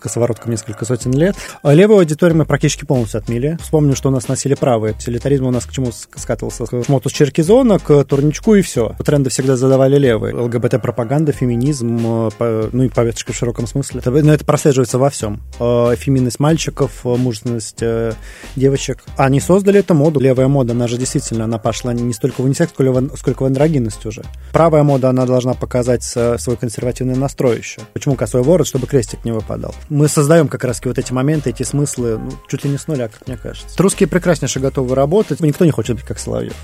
косовороткам 0.00 0.50
несколько 0.50 0.84
сотен 0.84 1.12
лет. 1.12 1.36
А 1.62 1.72
левую 1.72 2.00
аудиторию 2.00 2.38
мы 2.38 2.44
практически 2.44 2.84
полностью 2.84 3.18
отмели. 3.18 3.58
Вспомню, 3.62 3.94
что 3.94 4.08
у 4.08 4.12
нас 4.12 4.28
носили 4.28 4.54
правые. 4.54 4.94
Утилитаризм 4.94 5.46
у 5.46 5.50
нас 5.50 5.66
к 5.66 5.72
чему 5.72 5.92
скатывался? 5.92 6.66
К 6.66 6.84
шмоту 6.84 7.08
с 7.08 7.12
Черкизона, 7.12 7.78
к 7.78 8.04
турничку 8.04 8.54
и 8.54 8.62
все. 8.62 8.94
Тренды 9.04 9.30
всегда 9.30 9.56
задавали 9.56 9.96
левые. 9.96 10.34
ЛГБТ-пропаганда, 10.34 11.32
феминизм, 11.32 12.30
э, 12.38 12.68
ну 12.72 12.82
и 12.82 12.88
повесточка 12.88 13.32
в 13.32 13.36
широком 13.36 13.66
смысле. 13.66 14.02
Но 14.04 14.32
это 14.32 14.44
прослеживается 14.44 14.98
во 14.98 15.10
всем. 15.10 15.40
Э, 15.58 15.94
феминность 15.96 16.40
мальчиков, 16.40 17.00
э, 17.04 17.08
мужественность 17.16 17.82
девочек. 18.56 19.04
Они 19.16 19.40
создали 19.40 19.80
эту 19.80 19.94
моду. 19.94 20.20
Левая 20.20 20.48
мода, 20.48 20.72
она 20.72 20.88
же 20.88 20.96
действительно, 20.96 21.44
она 21.44 21.58
пошла 21.58 21.92
не 21.92 22.12
столько 22.12 22.40
в 22.40 22.44
унисекс, 22.44 22.72
сколько 22.72 23.42
в 23.42 23.46
андрогинность 23.46 24.04
уже. 24.06 24.22
Правая 24.52 24.82
мода, 24.82 25.10
она 25.10 25.26
должна 25.26 25.54
показать 25.54 26.02
свой 26.02 26.56
консервативный 26.56 27.16
настрой 27.16 27.58
еще. 27.58 27.80
Почему 27.92 28.14
косой 28.14 28.42
ворот? 28.42 28.66
Чтобы 28.66 28.86
крестик 28.86 29.24
не 29.24 29.32
выпадал. 29.32 29.74
Мы 29.90 30.06
создаем 30.06 30.46
как 30.46 30.62
раз 30.62 30.80
вот 30.84 30.98
эти 31.00 31.12
моменты, 31.12 31.50
эти 31.50 31.64
смыслы, 31.64 32.16
ну, 32.16 32.30
чуть 32.46 32.62
ли 32.62 32.70
не 32.70 32.78
с 32.78 32.86
нуля, 32.86 33.08
как 33.08 33.26
мне 33.26 33.36
кажется. 33.36 33.82
Русские 33.82 34.08
прекраснейше 34.08 34.60
готовы 34.60 34.94
работать. 34.94 35.40
Никто 35.40 35.64
не 35.64 35.72
хочет 35.72 35.96
быть 35.96 36.04
как 36.04 36.20
Соловьев. 36.20 36.54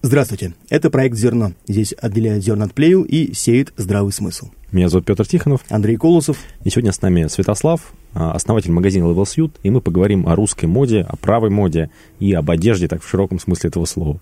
Здравствуйте, 0.00 0.54
это 0.70 0.88
проект 0.88 1.16
«Зерно». 1.16 1.52
Здесь 1.68 1.92
отделяют 2.00 2.42
зерна 2.42 2.66
от 2.66 2.72
плею 2.72 3.02
и 3.02 3.34
сеют 3.34 3.74
здравый 3.76 4.12
смысл. 4.12 4.48
Меня 4.72 4.88
зовут 4.88 5.04
Петр 5.04 5.26
Тихонов. 5.26 5.60
Андрей 5.68 5.96
Колосов. 5.96 6.38
И 6.64 6.70
сегодня 6.70 6.92
с 6.92 7.02
нами 7.02 7.26
Святослав, 7.26 7.92
а, 8.14 8.32
основатель 8.32 8.70
магазина 8.70 9.04
Level 9.04 9.24
Suit, 9.24 9.52
и 9.62 9.68
мы 9.68 9.82
поговорим 9.82 10.26
о 10.26 10.36
русской 10.36 10.66
моде, 10.66 11.02
о 11.02 11.16
правой 11.16 11.50
моде 11.50 11.90
и 12.18 12.32
об 12.32 12.50
одежде, 12.50 12.88
так 12.88 13.02
в 13.02 13.08
широком 13.08 13.38
смысле 13.38 13.68
этого 13.68 13.84
слова. 13.84 14.20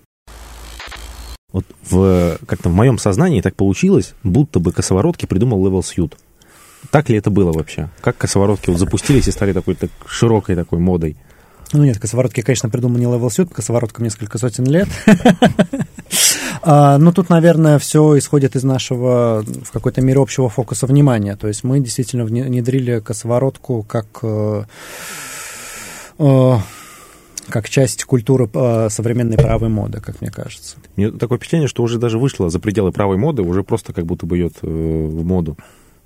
Вот 1.55 1.63
в, 1.89 2.37
как-то 2.47 2.67
в 2.67 2.73
моем 2.73 2.97
сознании 2.97 3.39
так 3.39 3.55
получилось, 3.55 4.13
будто 4.23 4.59
бы 4.59 4.73
косоворотки 4.73 5.25
придумал 5.25 5.65
Level 5.65 5.79
Suit. 5.79 6.11
Так 6.91 7.07
ли 7.07 7.15
это 7.17 7.29
было 7.29 7.53
вообще? 7.53 7.87
Как 8.01 8.17
косоворотки 8.17 8.69
вот 8.69 8.77
запустились 8.77 9.29
и 9.29 9.31
стали 9.31 9.53
такой 9.53 9.75
так, 9.75 9.89
широкой 10.05 10.57
такой 10.57 10.79
модой? 10.79 11.15
Ну 11.71 11.85
нет, 11.85 11.97
косоворотки, 11.97 12.41
конечно, 12.41 12.67
придумал 12.69 12.97
не 12.97 13.05
Level 13.05 13.27
Suit, 13.27 13.53
косовороткам 13.53 14.03
несколько 14.03 14.37
сотен 14.37 14.65
лет. 14.65 14.89
А, 16.67 16.97
Но 16.97 17.11
тут, 17.11 17.29
наверное, 17.29 17.77
все 17.77 18.17
исходит 18.17 18.55
из 18.55 18.63
нашего, 18.63 19.43
в 19.43 19.71
какой-то 19.71 20.01
мере, 20.01 20.19
общего 20.19 20.49
фокуса 20.49 20.87
внимания. 20.87 21.35
То 21.35 21.47
есть 21.47 21.63
мы 21.63 21.79
действительно 21.79 22.25
внедрили 22.25 23.01
косоворотку 23.01 23.83
как 23.83 24.07
э, 24.23 24.63
э, 26.17 26.57
как 27.49 27.69
часть 27.69 28.03
культуры 28.03 28.49
э, 28.53 28.89
современной 28.89 29.37
правой 29.37 29.69
моды, 29.69 29.99
как 30.01 30.21
мне 30.21 30.31
кажется. 30.31 30.77
Мне 30.95 31.11
такое 31.11 31.37
впечатление, 31.37 31.67
что 31.67 31.83
уже 31.83 31.99
даже 31.99 32.17
вышло 32.17 32.49
за 32.49 32.59
пределы 32.59 32.91
правой 32.91 33.17
моды, 33.17 33.41
уже 33.41 33.63
просто 33.63 33.93
как 33.93 34.05
будто 34.05 34.25
бы 34.25 34.37
идет 34.37 34.55
в 34.61 35.23
моду. 35.23 35.57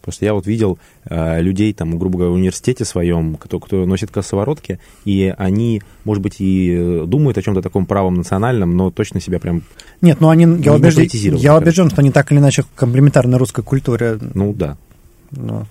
Просто 0.02 0.26
я 0.26 0.34
вот 0.34 0.48
видел 0.48 0.80
э, 1.06 1.42
людей, 1.42 1.74
там, 1.74 2.00
грубо 2.00 2.18
говоря, 2.18 2.32
в 2.32 2.36
университете 2.36 2.86
своем, 2.86 3.36
кто, 3.36 3.60
кто 3.60 3.86
носит 3.86 4.12
косоворотки, 4.12 4.80
и 5.06 5.34
они, 5.38 5.82
может 6.06 6.24
быть, 6.24 6.40
и 6.40 6.74
э, 6.74 7.04
думают 7.06 7.38
о 7.38 7.42
чем-то 7.42 7.62
таком 7.62 7.86
правом 7.86 8.16
национальном, 8.16 8.76
но 8.78 8.92
точно 8.92 9.20
себя 9.20 9.40
прям 9.40 9.64
Нет, 10.02 10.22
ну 10.22 10.30
они, 10.30 10.46
я, 10.64 10.74
убежден, 10.74 11.36
я 11.36 11.56
убежден, 11.56 11.90
что 11.90 12.02
они 12.02 12.12
так 12.12 12.32
или 12.32 12.40
иначе 12.40 12.64
комплементарны 12.76 13.38
русской 13.38 13.64
культуре. 13.64 14.18
Ну 14.34 14.54
да. 14.54 14.78
Вот. 15.32 15.68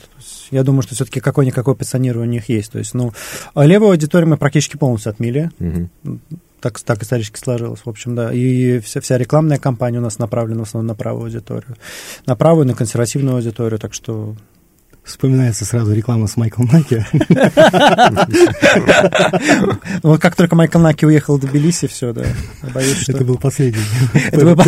Я 0.51 0.63
думаю, 0.63 0.83
что 0.83 0.95
все-таки 0.95 1.21
какое-никакое 1.21 1.75
позиционирование 1.75 2.29
у 2.29 2.33
них 2.33 2.49
есть. 2.49 2.73
То 2.73 2.79
есть, 2.79 2.95
ну, 2.95 3.13
левую 3.55 3.91
аудиторию 3.91 4.29
мы 4.29 4.37
практически 4.37 4.77
полностью 4.77 5.11
отмели. 5.11 5.51
Угу 5.59 6.19
так, 6.61 6.81
так 6.81 7.03
исторически 7.03 7.39
сложилось, 7.39 7.81
в 7.85 7.89
общем, 7.89 8.15
да. 8.15 8.33
И 8.33 8.81
вся, 8.81 9.01
вся 9.01 9.19
рекламная 9.19 9.59
кампания 9.59 9.99
у 9.99 10.03
нас 10.03 10.19
направлена 10.19 10.65
в 10.65 10.69
основном 10.69 10.89
на 10.89 10.95
правую 10.95 11.25
аудиторию. 11.25 11.77
На 12.27 12.37
правую, 12.37 12.67
на 12.67 12.75
консервативную 12.75 13.37
аудиторию, 13.37 13.79
так 13.79 13.95
что 13.95 14.35
Вспоминается 15.09 15.65
сразу 15.65 15.95
реклама 15.95 16.27
с 16.27 16.37
Майклом 16.37 16.69
Наки. 16.71 17.03
Вот 20.03 20.21
как 20.21 20.37
только 20.37 20.55
Майкл 20.55 20.79
Наки 20.79 21.07
уехал 21.07 21.39
в 21.39 21.41
Тбилиси, 21.41 21.87
все, 21.87 22.13
да. 22.13 22.27
Боюсь, 22.75 22.99
что... 22.99 23.13
Это 23.13 23.25
был 23.25 23.39
последний. 23.39 23.81
Это 24.31 24.45
был 24.45 24.53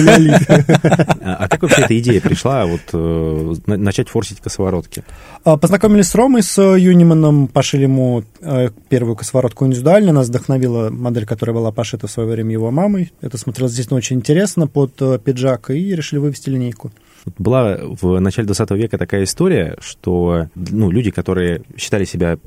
а, 1.21 1.35
а 1.41 1.49
как 1.49 1.63
вообще 1.63 1.83
эта 1.83 1.99
идея 1.99 2.23
пришла, 2.23 2.65
вот 2.65 2.81
э, 2.95 3.55
начать 3.67 4.09
форсить 4.09 4.41
косоворотки? 4.41 5.05
А, 5.45 5.59
познакомились 5.59 6.09
с 6.09 6.15
Ромой, 6.15 6.43
с 6.43 6.59
Юниманом, 6.59 7.47
пошили 7.47 7.83
ему 7.83 8.25
э, 8.41 8.71
первую 8.89 9.17
косоворотку 9.17 9.67
индивидуально. 9.67 10.13
Нас 10.13 10.29
вдохновила 10.29 10.89
модель, 10.89 11.27
которая 11.27 11.55
была 11.55 11.71
пошита 11.71 12.07
в 12.07 12.11
свое 12.11 12.31
время 12.31 12.53
его 12.53 12.71
мамой. 12.71 13.13
Это 13.21 13.37
смотрелось 13.37 13.73
действительно 13.73 13.99
очень 13.99 14.17
интересно 14.17 14.67
под 14.67 15.01
э, 15.03 15.19
пиджак, 15.23 15.69
и 15.69 15.95
решили 15.95 16.19
вывести 16.19 16.49
линейку. 16.49 16.91
Была 17.39 17.79
в 17.81 18.19
начале 18.19 18.47
20 18.47 18.71
века 18.73 18.99
такая 18.99 19.25
история, 19.25 19.77
что 19.81 20.49
ну, 20.55 20.91
люди, 20.91 21.11
которые 21.11 21.63
считали 21.77 22.05
себя 22.05 22.39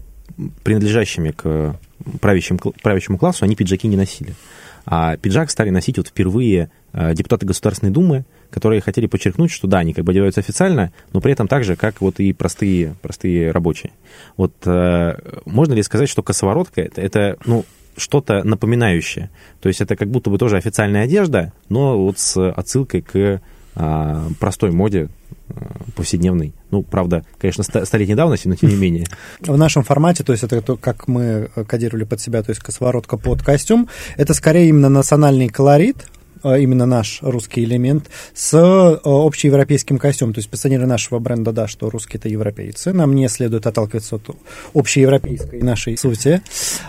принадлежащими 0.63 1.31
к 1.31 1.79
правящим, 2.21 2.57
правящему 2.57 3.17
классу, 3.17 3.45
они 3.45 3.55
пиджаки 3.55 3.87
не 3.87 3.97
носили. 3.97 4.33
А 4.85 5.15
пиджак 5.17 5.49
стали 5.49 5.69
носить 5.69 5.97
вот 5.97 6.07
впервые 6.07 6.69
э, 6.91 7.13
депутаты 7.13 7.45
Государственной 7.45 7.91
Думы, 7.91 8.25
которые 8.49 8.81
хотели 8.81 9.07
подчеркнуть, 9.07 9.51
что 9.51 9.67
да, 9.67 9.79
они 9.79 9.93
как 9.93 10.03
бы 10.03 10.11
одеваются 10.11 10.41
официально, 10.41 10.91
но 11.13 11.21
при 11.21 11.31
этом 11.31 11.47
так 11.47 11.63
же, 11.63 11.75
как 11.75 12.01
вот 12.01 12.19
и 12.19 12.33
простые, 12.33 12.95
простые 13.01 13.51
рабочие. 13.51 13.93
Вот 14.35 14.53
э, 14.65 15.15
можно 15.45 15.73
ли 15.73 15.83
сказать, 15.83 16.09
что 16.09 16.21
косоворотка 16.21 16.81
это, 16.81 17.01
это 17.01 17.37
ну, 17.45 17.63
что-то 17.95 18.43
напоминающее? 18.43 19.29
То 19.61 19.69
есть 19.69 19.79
это 19.79 19.95
как 19.95 20.09
будто 20.09 20.29
бы 20.29 20.37
тоже 20.37 20.57
официальная 20.57 21.03
одежда, 21.03 21.53
но 21.69 21.97
вот 21.97 22.19
с 22.19 22.51
отсылкой 22.51 23.01
к 23.01 23.41
а, 23.75 24.27
простой 24.39 24.71
моде 24.71 25.09
а, 25.49 25.83
повседневной. 25.95 26.53
Ну, 26.71 26.83
правда, 26.83 27.23
конечно, 27.39 27.63
столетней 27.63 28.15
давности, 28.15 28.47
но 28.47 28.55
тем 28.55 28.69
не 28.69 28.75
менее. 28.75 29.05
В 29.41 29.57
нашем 29.57 29.83
формате, 29.83 30.23
то 30.23 30.31
есть 30.31 30.43
это 30.43 30.61
то, 30.61 30.77
как 30.77 31.07
мы 31.07 31.49
кодировали 31.67 32.03
под 32.03 32.21
себя, 32.21 32.43
то 32.43 32.51
есть 32.51 32.61
косоворотка 32.61 33.17
под 33.17 33.41
костюм, 33.41 33.89
это 34.17 34.33
скорее 34.33 34.69
именно 34.69 34.89
национальный 34.89 35.49
колорит, 35.49 36.05
именно 36.43 36.85
наш 36.85 37.19
русский 37.21 37.63
элемент, 37.63 38.09
с 38.33 38.53
а, 38.53 38.99
общеевропейским 39.03 39.97
костюмом. 39.97 40.33
То 40.33 40.39
есть 40.39 40.49
позиционирование 40.49 40.89
нашего 40.89 41.19
бренда, 41.19 41.51
да, 41.51 41.67
что 41.67 41.89
русские 41.89 42.19
это 42.19 42.29
европейцы. 42.29 42.93
Нам 42.93 43.15
не 43.15 43.27
следует 43.29 43.65
отталкиваться 43.67 44.15
от 44.17 44.29
общеевропейской 44.73 45.61
нашей 45.61 45.97
сути. 45.97 46.41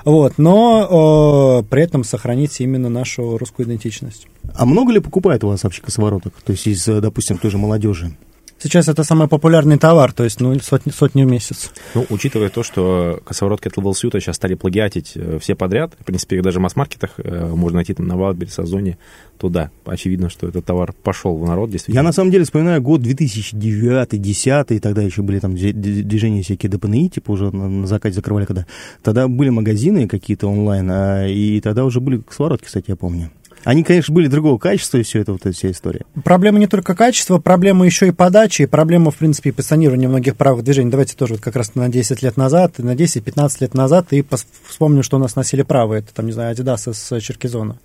Вот, 0.04 0.34
но 0.38 1.62
э, 1.62 1.70
при 1.70 1.82
этом 1.82 2.04
сохранить 2.04 2.60
именно 2.60 2.88
нашу 2.88 3.38
русскую 3.38 3.66
идентичность. 3.66 4.26
А 4.54 4.66
много 4.66 4.93
ли 4.93 5.00
покупает 5.00 5.44
у 5.44 5.48
вас 5.48 5.64
вообще 5.64 5.82
косовороток? 5.82 6.34
То 6.44 6.53
есть 6.53 6.66
из, 6.66 6.84
допустим, 6.84 7.38
той 7.38 7.50
же 7.50 7.59
молодежи? 7.59 8.16
Сейчас 8.64 8.88
это 8.88 9.04
самый 9.04 9.28
популярный 9.28 9.76
товар, 9.76 10.14
то 10.14 10.25
есть 10.25 10.41
ну, 10.41 10.58
сотни, 10.58 10.91
сотни 10.91 11.22
в 11.22 11.26
месяц. 11.26 11.70
Ну, 11.94 12.06
учитывая 12.08 12.48
то, 12.48 12.62
что 12.62 13.20
косоворотки 13.22 13.69
от 13.69 13.75
Level 13.76 13.92
Suit 13.92 14.19
сейчас 14.20 14.36
стали 14.36 14.54
плагиатить 14.54 15.12
э, 15.16 15.38
все 15.38 15.54
подряд, 15.54 15.92
в 16.00 16.04
принципе, 16.06 16.41
даже 16.41 16.60
в 16.60 16.62
масс-маркетах 16.62 17.10
э, 17.19 17.47
можно 17.47 17.76
найти 17.76 17.92
там 17.92 18.06
на 18.06 18.16
Wildberries, 18.16 18.58
Озоне, 18.58 18.97
то 19.36 19.50
да, 19.50 19.70
очевидно, 19.84 20.30
что 20.30 20.48
этот 20.48 20.64
товар 20.64 20.94
пошел 21.02 21.36
в 21.36 21.47
народ, 21.47 21.70
действительно. 21.70 22.00
Я 22.00 22.02
на 22.02 22.12
самом 22.12 22.30
деле 22.30 22.44
вспоминаю 22.44 22.80
год 22.80 23.02
2009-2010, 23.02 24.81
тогда 24.81 25.02
еще 25.02 25.20
были 25.20 25.41
там 25.41 25.54
движения 25.54 26.42
всякие 26.42 26.70
ДПНИ, 26.70 27.10
типа 27.10 27.32
уже 27.32 27.54
на, 27.54 27.69
на 27.69 27.86
закате 27.86 28.14
закрывали 28.14 28.46
когда. 28.46 28.64
Тогда 29.02 29.28
были 29.28 29.50
магазины 29.50 30.08
какие-то 30.08 30.48
онлайн, 30.48 30.91
а, 30.91 31.28
и 31.28 31.60
тогда 31.60 31.84
уже 31.84 32.00
были 32.00 32.16
косоворотки, 32.22 32.64
кстати, 32.64 32.86
я 32.88 32.96
помню. 32.96 33.31
Они, 33.64 33.82
конечно, 33.82 34.14
были 34.14 34.28
другого 34.28 34.58
качества, 34.58 34.98
и 34.98 35.02
все 35.02 35.20
это, 35.20 35.32
вот 35.32 35.41
эта 35.47 35.56
вся 35.56 35.70
история. 35.70 36.02
Проблема 36.22 36.58
не 36.58 36.66
только 36.66 36.94
качества, 36.94 37.38
проблема 37.38 37.86
еще 37.86 38.08
и 38.08 38.10
подачи, 38.10 38.62
и 38.62 38.66
проблема, 38.66 39.10
в 39.10 39.16
принципе, 39.16 39.50
и 39.50 39.52
позиционирования 39.52 40.08
многих 40.08 40.36
правых 40.36 40.64
движений. 40.64 40.91
Давайте 40.91 41.16
тоже 41.16 41.34
вот 41.34 41.42
как 41.42 41.56
раз 41.56 41.75
на 41.75 41.88
10 41.88 42.22
лет 42.22 42.36
назад, 42.36 42.78
на 42.78 42.94
10-15 42.94 43.56
лет 43.60 43.75
назад, 43.75 44.12
и 44.12 44.25
вспомню, 44.69 45.02
что 45.02 45.16
у 45.16 45.20
нас 45.20 45.34
носили 45.34 45.62
правые, 45.62 46.00
это, 46.00 46.14
там, 46.14 46.26
не 46.26 46.32
знаю, 46.32 46.54
Adidas 46.54 46.91
из 46.91 47.22
Черкизона. 47.22 47.78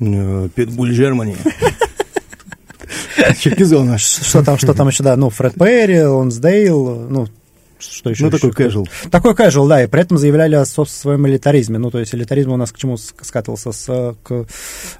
Э, 0.00 0.48
Питбуль 0.54 0.94
Германии. 0.94 1.36
Черкизона. 3.40 3.98
Что 3.98 4.44
там, 4.44 4.58
что 4.58 4.74
там 4.74 4.88
еще, 4.88 5.02
да, 5.02 5.16
ну, 5.16 5.30
Фред 5.30 5.54
Перри, 5.54 6.02
Лонсдейл, 6.02 7.08
ну, 7.08 7.28
что 7.90 8.10
еще? 8.10 8.24
Ну, 8.24 8.30
такой 8.30 8.50
casual. 8.50 8.88
Такой 9.10 9.34
casual, 9.34 9.68
да, 9.68 9.82
и 9.82 9.86
при 9.86 10.00
этом 10.00 10.18
заявляли 10.18 10.54
о 10.56 10.64
своем 10.64 11.26
элитаризме. 11.26 11.78
Ну, 11.78 11.90
то 11.90 11.98
есть 11.98 12.14
элитаризм 12.14 12.52
у 12.52 12.56
нас 12.56 12.72
к 12.72 12.76
чему 12.76 12.96
скатывался? 12.96 13.72
С, 13.72 14.16
к 14.22 14.46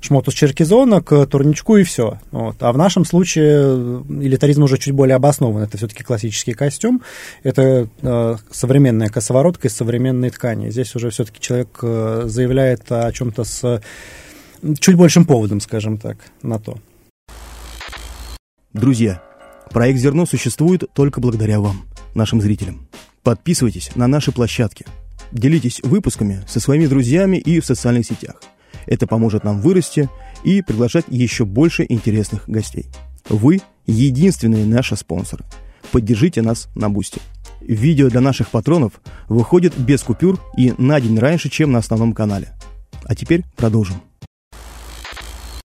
шмоту 0.00 0.31
с 0.31 0.34
Черкизона, 0.34 1.02
к 1.02 1.26
турничку 1.26 1.76
и 1.76 1.84
все. 1.84 2.19
Вот. 2.31 2.56
А 2.60 2.72
в 2.72 2.78
нашем 2.78 3.04
случае 3.04 4.02
элитаризм 4.08 4.62
уже 4.62 4.78
чуть 4.78 4.94
более 4.94 5.16
обоснован. 5.16 5.62
Это 5.62 5.76
все-таки 5.76 6.02
классический 6.02 6.52
костюм, 6.52 7.02
это 7.42 7.88
э, 8.02 8.36
современная 8.50 9.08
косоворотка 9.08 9.69
из 9.69 9.76
современной 9.76 10.31
ткани. 10.31 10.70
Здесь 10.70 10.94
уже 10.94 11.10
все-таки 11.10 11.40
человек 11.40 11.78
э, 11.82 12.22
заявляет 12.26 12.90
о 12.90 13.10
чем-то 13.12 13.44
с 13.44 13.81
чуть 14.78 14.96
большим 14.96 15.25
поводом, 15.25 15.60
скажем 15.60 15.98
так, 15.98 16.16
на 16.42 16.58
то. 16.58 16.78
Друзья, 18.72 19.22
проект 19.70 20.00
«Зерно» 20.00 20.26
существует 20.26 20.84
только 20.94 21.20
благодаря 21.20 21.60
вам 21.60 21.84
нашим 22.14 22.40
зрителям. 22.40 22.88
Подписывайтесь 23.22 23.90
на 23.96 24.06
наши 24.06 24.32
площадки. 24.32 24.87
Делитесь 25.32 25.81
выпусками 25.82 26.44
со 26.46 26.61
своими 26.61 26.87
друзьями 26.87 27.37
и 27.37 27.61
в 27.61 27.66
социальных 27.66 28.06
сетях. 28.06 28.43
Это 28.87 29.06
поможет 29.06 29.44
нам 29.44 29.61
вырасти 29.61 30.08
и 30.44 30.62
приглашать 30.62 31.06
еще 31.08 31.44
больше 31.44 31.87
интересных 31.88 32.49
гостей. 32.49 32.87
Вы 33.28 33.62
единственные 33.87 34.66
наши 34.66 34.96
спонсоры. 34.96 35.44
Поддержите 35.90 36.43
нас 36.43 36.69
на 36.75 36.90
Бусти. 36.90 37.20
Видео 37.61 38.11
для 38.11 38.20
наших 38.20 38.49
патронов 38.49 39.00
выходит 39.28 39.78
без 39.78 40.02
купюр 40.02 40.38
и 40.56 40.75
на 40.76 41.00
день 41.00 41.19
раньше, 41.19 41.49
чем 41.49 41.72
на 41.72 41.78
основном 41.78 42.12
канале. 42.12 42.52
А 43.05 43.14
теперь 43.14 43.44
продолжим. 43.56 43.96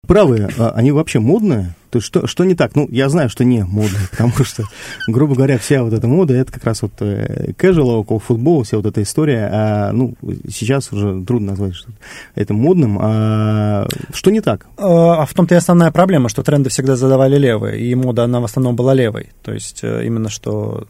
Правые, 0.06 0.48
а 0.58 0.70
они 0.70 0.92
вообще 0.92 1.20
модные? 1.20 1.74
То 1.94 1.98
есть 1.98 2.08
что, 2.08 2.26
что 2.26 2.42
не 2.42 2.56
так? 2.56 2.74
Ну, 2.74 2.88
я 2.90 3.08
знаю, 3.08 3.30
что 3.30 3.44
не 3.44 3.62
модно, 3.62 4.00
потому 4.10 4.32
что, 4.42 4.64
грубо 5.06 5.36
говоря, 5.36 5.58
вся 5.58 5.84
вот 5.84 5.92
эта 5.92 6.08
мода, 6.08 6.34
это 6.34 6.50
как 6.50 6.64
раз 6.64 6.82
вот 6.82 6.90
э, 6.98 7.52
casual, 7.56 7.98
около 7.98 8.18
футбола, 8.18 8.64
вся 8.64 8.78
вот 8.78 8.86
эта 8.86 9.00
история, 9.00 9.48
а, 9.52 9.92
ну, 9.92 10.14
сейчас 10.50 10.92
уже 10.92 11.22
трудно 11.24 11.52
назвать 11.52 11.76
что 11.76 11.90
это 12.34 12.52
модным. 12.52 12.98
А 13.00 13.86
что 14.12 14.32
не 14.32 14.40
так? 14.40 14.66
А, 14.76 15.22
а 15.22 15.24
в 15.24 15.32
том-то 15.34 15.54
и 15.54 15.58
основная 15.58 15.92
проблема, 15.92 16.28
что 16.28 16.42
тренды 16.42 16.68
всегда 16.68 16.96
задавали 16.96 17.38
левые, 17.38 17.80
и 17.80 17.94
мода, 17.94 18.24
она 18.24 18.40
в 18.40 18.44
основном 18.44 18.74
была 18.74 18.92
левой. 18.92 19.28
То 19.44 19.52
есть 19.52 19.84
э, 19.84 20.04
именно 20.04 20.28
что 20.30 20.88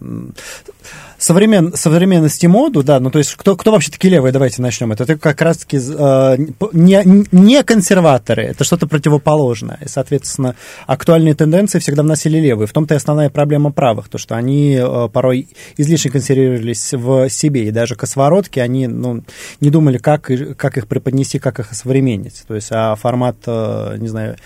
современ, 1.19 1.75
современности 1.75 2.47
моду, 2.47 2.83
да, 2.83 3.01
ну 3.01 3.11
то 3.11 3.19
есть 3.19 3.35
кто, 3.35 3.57
кто 3.57 3.73
вообще 3.73 3.91
такие 3.91 4.13
левые, 4.13 4.33
давайте 4.33 4.63
начнем. 4.63 4.93
Это, 4.93 5.05
это 5.05 5.17
как 5.17 5.41
раз-таки 5.41 5.79
э, 5.79 6.37
не, 6.73 7.27
не 7.33 7.63
консерваторы, 7.63 8.43
это 8.43 8.65
что-то 8.65 8.87
противоположное. 8.87 9.79
И, 9.85 9.89
соответственно, 9.89 10.55
актуальные 10.95 11.35
тенденции 11.35 11.79
всегда 11.79 12.03
вносили 12.03 12.39
левые. 12.39 12.67
В 12.67 12.73
том-то 12.73 12.95
и 12.95 12.97
основная 12.97 13.31
проблема 13.31 13.71
правых, 13.73 14.09
то 14.09 14.19
что 14.19 14.37
они 14.37 14.79
э, 14.81 15.09
порой 15.13 15.49
излишне 15.77 16.11
консервировались 16.11 16.93
в 16.93 17.29
себе, 17.29 17.69
и 17.69 17.71
даже 17.71 17.97
косоворотки, 17.97 18.59
они 18.61 18.87
ну, 18.87 19.23
не 19.61 19.71
думали, 19.71 19.99
как, 19.99 20.31
как 20.57 20.79
их 20.79 20.87
преподнести, 20.87 21.39
как 21.39 21.59
их 21.61 21.73
осовременить. 21.73 22.45
То 22.47 22.55
есть, 22.55 22.69
а 22.71 22.95
формат, 22.95 23.37
э, 23.47 23.97
не 23.99 24.09
знаю, 24.09 24.37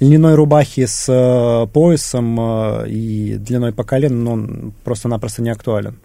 льняной 0.00 0.34
рубахи 0.34 0.86
с 0.86 1.06
э, 1.08 1.66
поясом 1.72 2.86
и 2.86 3.34
длиной 3.34 3.72
по 3.72 3.84
колено, 3.84 4.16
ну, 4.16 4.32
он 4.32 4.72
просто-напросто 4.84 5.42
не 5.42 5.50
актуален. 5.50 5.98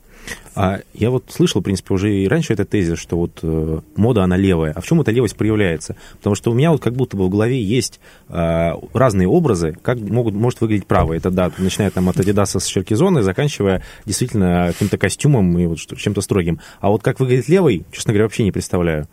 А 0.56 0.80
я 0.94 1.10
вот 1.10 1.25
слышал, 1.30 1.62
в 1.62 1.63
принципе, 1.63 1.94
уже 1.94 2.13
и 2.13 2.27
раньше 2.27 2.54
этот 2.54 2.69
тезис, 2.69 2.98
что 2.98 3.18
вот 3.18 3.39
э, 3.42 3.80
мода, 3.95 4.24
она 4.24 4.38
левая. 4.38 4.72
А 4.74 4.81
в 4.81 4.86
чем 4.86 5.01
эта 5.01 5.12
левость 5.12 5.36
проявляется? 5.36 5.98
Потому 6.18 6.36
что 6.36 6.51
у 6.51 6.54
меня 6.54 6.72
вот 6.72 6.81
как 6.81 6.94
будто 6.94 7.18
бы 7.18 7.25
в 7.25 7.30
голове 7.30 7.62
есть 7.62 8.00
э, 8.30 8.72
разные 8.94 9.27
образы, 9.27 9.77
как 9.81 10.00
могут, 10.00 10.33
может 10.33 10.62
выглядеть 10.62 10.88
правая. 10.88 11.18
Это, 11.18 11.30
да, 11.30 11.51
начиная 11.57 11.92
там 11.92 12.07
от 12.10 12.19
Адидаса 12.19 12.60
с 12.60 12.66
Черкизона, 12.66 13.22
заканчивая 13.22 13.83
действительно 14.06 14.68
каким-то 14.68 14.98
костюмом 14.98 15.57
и 15.60 15.66
вот 15.66 15.80
чем-то 15.80 16.22
строгим. 16.22 16.60
А 16.80 16.89
вот 16.89 17.04
как 17.04 17.19
выглядит 17.19 17.50
левый, 17.50 17.86
честно 17.92 18.13
говоря, 18.13 18.25
вообще 18.25 18.44
не 18.44 18.51
представляю 18.51 19.07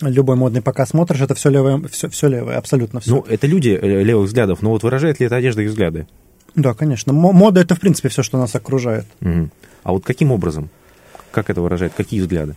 любой 0.00 0.34
модный 0.34 0.62
показ 0.62 0.90
смотришь, 0.90 1.20
это 1.20 1.36
все 1.36 1.48
левое, 1.48 1.80
все, 1.88 2.08
все 2.08 2.26
левое, 2.26 2.58
абсолютно 2.58 2.98
все. 2.98 3.10
Ну, 3.10 3.24
это 3.28 3.46
люди 3.46 3.78
э, 3.80 4.02
левых 4.02 4.26
взглядов, 4.26 4.60
но 4.60 4.70
вот 4.70 4.82
выражает 4.82 5.20
ли 5.20 5.26
это 5.26 5.36
одежда 5.36 5.62
их 5.62 5.70
взгляды? 5.70 6.06
Да, 6.54 6.74
конечно. 6.74 7.12
Мода 7.12 7.60
это, 7.60 7.74
в 7.74 7.80
принципе, 7.80 8.08
все, 8.08 8.22
что 8.22 8.38
нас 8.38 8.54
окружает. 8.54 9.06
Угу. 9.20 9.50
А 9.82 9.92
вот 9.92 10.04
каким 10.04 10.32
образом? 10.32 10.70
Как 11.30 11.50
это 11.50 11.60
выражает? 11.60 11.92
Какие 11.94 12.20
взгляды? 12.20 12.56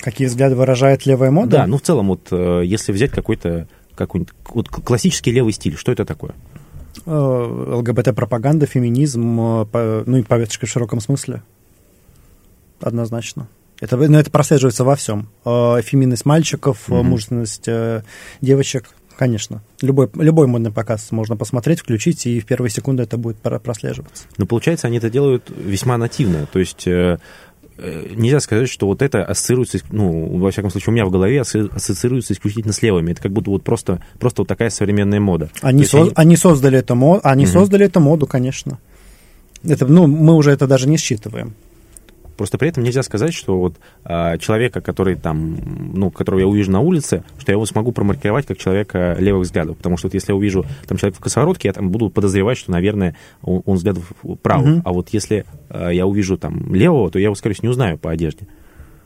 Какие 0.00 0.28
взгляды 0.28 0.54
выражает 0.54 1.06
левая 1.06 1.30
мода? 1.30 1.50
Да, 1.58 1.66
ну 1.66 1.78
в 1.78 1.82
целом, 1.82 2.08
вот 2.08 2.28
э, 2.30 2.62
если 2.64 2.92
взять 2.92 3.10
какой-то 3.10 3.66
какой 3.94 4.26
вот 4.50 4.68
классический 4.68 5.32
левый 5.32 5.52
стиль, 5.52 5.76
что 5.76 5.90
это 5.90 6.04
такое? 6.04 6.34
Э, 7.04 7.10
ЛГБТ-пропаганда, 7.10 8.66
феминизм, 8.66 9.66
ну 9.72 10.16
и 10.16 10.22
повесточка 10.22 10.66
в 10.66 10.70
широком 10.70 11.00
смысле. 11.00 11.42
Однозначно. 12.80 13.48
Это, 13.80 13.96
ну, 13.96 14.18
это 14.18 14.30
прослеживается 14.30 14.84
во 14.84 14.96
всем. 14.96 15.28
Э, 15.44 15.80
феминность 15.82 16.24
мальчиков, 16.24 16.88
mm-hmm. 16.88 17.02
мужественность 17.02 17.68
э, 17.68 18.02
девочек, 18.40 18.90
конечно. 19.18 19.62
Любой, 19.82 20.08
любой 20.14 20.46
модный 20.46 20.72
показ 20.72 21.10
можно 21.10 21.36
посмотреть, 21.36 21.80
включить, 21.80 22.24
и 22.26 22.40
в 22.40 22.46
первые 22.46 22.70
секунды 22.70 23.02
это 23.02 23.18
будет 23.18 23.36
прослеживаться. 23.38 24.24
Но 24.38 24.46
получается, 24.46 24.86
они 24.86 24.98
это 24.98 25.10
делают 25.10 25.50
весьма 25.50 25.98
нативно. 25.98 26.46
То 26.50 26.58
есть 26.58 26.86
нельзя 26.86 28.40
сказать, 28.40 28.68
что 28.68 28.86
вот 28.86 29.02
это 29.02 29.24
ассоциируется, 29.24 29.78
ну, 29.90 30.38
во 30.38 30.50
всяком 30.50 30.70
случае, 30.70 30.90
у 30.90 30.94
меня 30.94 31.04
в 31.04 31.10
голове 31.10 31.40
ассоциируется 31.40 32.32
исключительно 32.32 32.72
с 32.72 32.82
левыми. 32.82 33.12
Это 33.12 33.22
как 33.22 33.32
будто 33.32 33.50
вот 33.50 33.62
просто, 33.62 34.02
просто 34.18 34.42
вот 34.42 34.48
такая 34.48 34.70
современная 34.70 35.20
мода. 35.20 35.48
Они, 35.60 35.84
со, 35.84 36.02
они... 36.02 36.12
они 36.14 36.36
создали 36.36 36.78
эту 36.78 36.94
моду, 36.94 37.20
они 37.24 37.44
угу. 37.44 37.52
создали 37.52 37.86
эту 37.86 38.00
моду, 38.00 38.26
конечно. 38.26 38.78
Это, 39.64 39.86
ну, 39.86 40.06
мы 40.06 40.34
уже 40.34 40.50
это 40.50 40.66
даже 40.66 40.88
не 40.88 40.96
считываем. 40.96 41.54
Просто 42.38 42.56
при 42.56 42.68
этом 42.68 42.84
нельзя 42.84 43.02
сказать, 43.02 43.34
что 43.34 43.58
вот 43.58 43.74
а, 44.04 44.38
человека, 44.38 44.80
который 44.80 45.16
там, 45.16 45.58
ну, 45.92 46.10
которого 46.10 46.38
я 46.38 46.46
увижу 46.46 46.70
на 46.70 46.80
улице, 46.80 47.24
что 47.36 47.50
я 47.50 47.54
его 47.54 47.66
смогу 47.66 47.90
промаркировать 47.90 48.46
как 48.46 48.58
человека 48.58 49.16
левых 49.18 49.42
взглядов. 49.42 49.76
Потому 49.76 49.96
что 49.96 50.06
вот 50.06 50.14
если 50.14 50.30
я 50.30 50.36
увижу 50.36 50.64
там 50.86 50.96
человека 50.96 51.18
в 51.18 51.22
косоворотке, 51.22 51.68
я 51.68 51.72
там 51.72 51.90
буду 51.90 52.10
подозревать, 52.10 52.56
что, 52.56 52.70
наверное, 52.70 53.16
он, 53.42 53.62
он 53.66 53.76
взглядов 53.76 54.12
правых. 54.40 54.76
Угу. 54.76 54.82
А 54.84 54.92
вот 54.92 55.08
если 55.10 55.44
а, 55.68 55.90
я 55.90 56.06
увижу 56.06 56.38
там 56.38 56.72
левого, 56.72 57.10
то 57.10 57.18
я 57.18 57.24
его, 57.24 57.34
скорее 57.34 57.54
всего, 57.54 57.66
не 57.66 57.70
узнаю 57.72 57.98
по 57.98 58.12
одежде. 58.12 58.46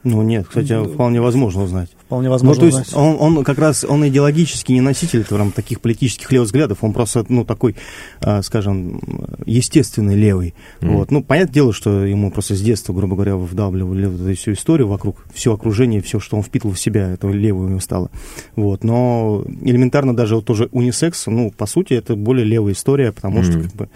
Ну 0.04 0.22
нет, 0.22 0.48
кстати, 0.48 0.72
ну, 0.72 0.88
вполне 0.88 1.20
возможно 1.20 1.62
узнать. 1.62 1.90
Вполне 2.06 2.28
возможно. 2.28 2.64
Ну, 2.64 2.70
то 2.70 2.78
есть 2.78 2.94
он, 2.94 3.16
он 3.20 3.44
как 3.44 3.58
раз 3.58 3.84
он 3.84 4.06
идеологически 4.08 4.72
не 4.72 4.80
носитель 4.80 5.24
там, 5.24 5.52
таких 5.52 5.80
политических 5.80 6.32
левых 6.32 6.46
взглядов, 6.46 6.78
он 6.82 6.92
просто, 6.92 7.24
ну, 7.28 7.44
такой, 7.44 7.76
э, 8.20 8.42
скажем, 8.42 9.00
естественный 9.46 10.16
левый. 10.16 10.54
Mm. 10.80 10.96
Вот. 10.96 11.10
Ну, 11.12 11.22
понятное 11.22 11.54
дело, 11.54 11.72
что 11.72 12.04
ему 12.04 12.32
просто 12.32 12.56
с 12.56 12.60
детства, 12.60 12.92
грубо 12.92 13.14
говоря, 13.14 13.36
вдавливали 13.36 14.06
вот 14.06 14.20
эту 14.20 14.34
всю 14.36 14.52
историю 14.54 14.88
вокруг, 14.88 15.24
все 15.32 15.54
окружение, 15.54 16.02
все, 16.02 16.18
что 16.18 16.36
он 16.36 16.42
впитывал 16.42 16.74
в 16.74 16.80
себя, 16.80 17.10
это 17.10 17.28
левое 17.28 17.66
у 17.66 17.68
него 17.68 17.80
стало. 17.80 18.10
Вот. 18.56 18.82
Но 18.82 19.44
элементарно 19.60 20.16
даже 20.16 20.34
вот 20.34 20.44
тоже 20.44 20.68
унисекс, 20.72 21.26
ну, 21.26 21.50
по 21.50 21.66
сути, 21.66 21.94
это 21.94 22.16
более 22.16 22.44
левая 22.44 22.72
история, 22.72 23.12
потому 23.12 23.40
mm. 23.40 23.42
что, 23.44 23.60
как 23.60 23.72
бы, 23.74 23.88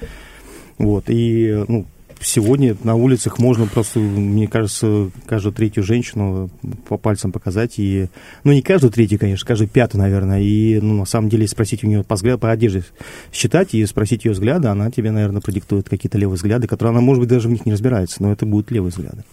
вот, 0.79 1.05
и, 1.09 1.65
ну, 1.67 1.87
сегодня 2.21 2.77
на 2.83 2.95
улицах 2.95 3.39
можно 3.39 3.67
просто, 3.67 3.99
мне 3.99 4.49
кажется, 4.49 5.11
каждую 5.27 5.53
третью 5.53 5.83
женщину 5.83 6.51
по 6.89 6.97
пальцам 6.97 7.33
показать. 7.33 7.75
И, 7.79 8.09
ну, 8.45 8.53
не 8.53 8.63
каждую 8.63 8.91
третью, 8.91 9.19
конечно, 9.19 9.47
каждую 9.47 9.69
пятую, 9.69 10.03
наверное. 10.03 10.41
И, 10.41 10.81
ну, 10.81 10.99
на 10.99 11.05
самом 11.05 11.29
деле, 11.29 11.47
спросить 11.47 11.85
у 11.85 11.87
нее 11.87 12.05
по, 12.05 12.15
взгляду, 12.17 12.39
по 12.39 12.51
одежде 12.51 12.85
считать 13.33 13.75
и 13.75 13.85
спросить 13.87 14.25
ее 14.25 14.33
взгляды, 14.33 14.69
она 14.69 14.91
тебе, 14.91 15.11
наверное, 15.11 15.41
продиктует 15.41 15.89
какие-то 15.89 16.19
левые 16.19 16.37
взгляды, 16.37 16.67
которые 16.67 16.93
она, 16.93 17.01
может 17.01 17.21
быть, 17.21 17.29
даже 17.29 17.49
в 17.49 17.53
них 17.53 17.67
не 17.67 17.73
разбирается, 17.73 18.23
но 18.23 18.33
это 18.33 18.47
будут 18.47 18.71
левые 18.71 18.91
взгляды. 18.91 19.25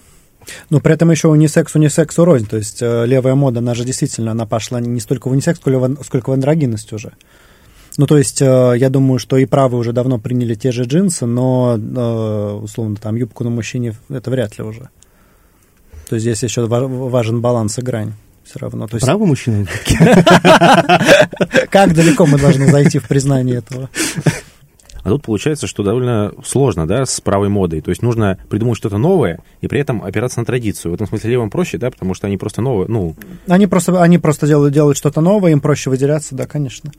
Но 0.69 0.79
при 0.79 0.93
этом 0.93 1.09
еще 1.11 1.29
унисекс 1.29 1.75
унисекс 1.75 2.19
урознь. 2.19 2.47
То 2.47 2.57
есть 2.57 2.81
э, 2.81 3.05
левая 3.05 3.35
мода, 3.35 3.59
она 3.59 3.73
же 3.73 3.85
действительно, 3.85 4.31
она 4.31 4.45
пошла 4.45 4.81
не 4.81 4.99
столько 4.99 5.29
в 5.29 5.31
унисекс, 5.31 5.59
сколько 5.59 5.79
в, 5.79 6.03
сколько 6.03 6.29
в 6.29 6.33
андрогинность 6.33 6.91
уже. 6.93 7.13
Ну, 7.97 8.07
то 8.07 8.17
есть, 8.17 8.41
э, 8.41 8.73
я 8.77 8.89
думаю, 8.89 9.19
что 9.19 9.37
и 9.37 9.45
правы 9.45 9.77
уже 9.77 9.93
давно 9.93 10.17
приняли 10.17 10.55
те 10.55 10.71
же 10.71 10.83
джинсы, 10.83 11.25
но, 11.25 11.77
э, 11.77 12.59
условно, 12.61 12.95
там, 12.95 13.15
юбку 13.15 13.43
на 13.43 13.51
мужчине 13.51 13.95
это 14.09 14.31
вряд 14.31 14.57
ли 14.57 14.63
уже. 14.63 14.89
То 16.09 16.15
есть, 16.15 16.23
здесь 16.23 16.43
еще 16.43 16.65
важен 16.65 17.41
баланс 17.41 17.77
и 17.77 17.81
грань 17.81 18.13
все 18.43 18.59
равно. 18.59 18.87
То 18.87 18.95
есть... 18.95 19.05
Правы 19.05 19.25
мужчины? 19.25 19.67
Как 21.69 21.93
далеко 21.93 22.25
мы 22.25 22.37
должны 22.37 22.69
зайти 22.69 22.99
в 22.99 23.07
признание 23.07 23.57
этого? 23.57 23.89
А 25.03 25.09
тут 25.09 25.23
получается, 25.23 25.67
что 25.67 25.83
довольно 25.83 26.31
сложно, 26.43 26.87
да, 26.87 27.05
с 27.05 27.21
правой 27.21 27.49
модой. 27.49 27.81
То 27.81 27.89
есть 27.89 28.01
нужно 28.01 28.37
придумать 28.49 28.77
что-то 28.77 28.97
новое 28.97 29.39
и 29.61 29.67
при 29.67 29.79
этом 29.79 30.03
опираться 30.03 30.39
на 30.39 30.45
традицию. 30.45 30.91
В 30.91 30.95
этом 30.95 31.07
смысле 31.07 31.31
левым 31.31 31.49
проще, 31.49 31.77
да, 31.77 31.91
потому 31.91 32.13
что 32.13 32.27
они 32.27 32.37
просто 32.37 32.61
новые, 32.61 32.87
ну... 32.87 33.15
Они 33.47 33.67
просто, 33.67 34.01
они 34.01 34.17
просто 34.17 34.47
делают, 34.47 34.73
делают 34.73 34.97
что-то 34.97 35.21
новое, 35.21 35.51
им 35.51 35.59
проще 35.59 35.89
выделяться, 35.89 36.35
да, 36.35 36.45
конечно. 36.45 36.91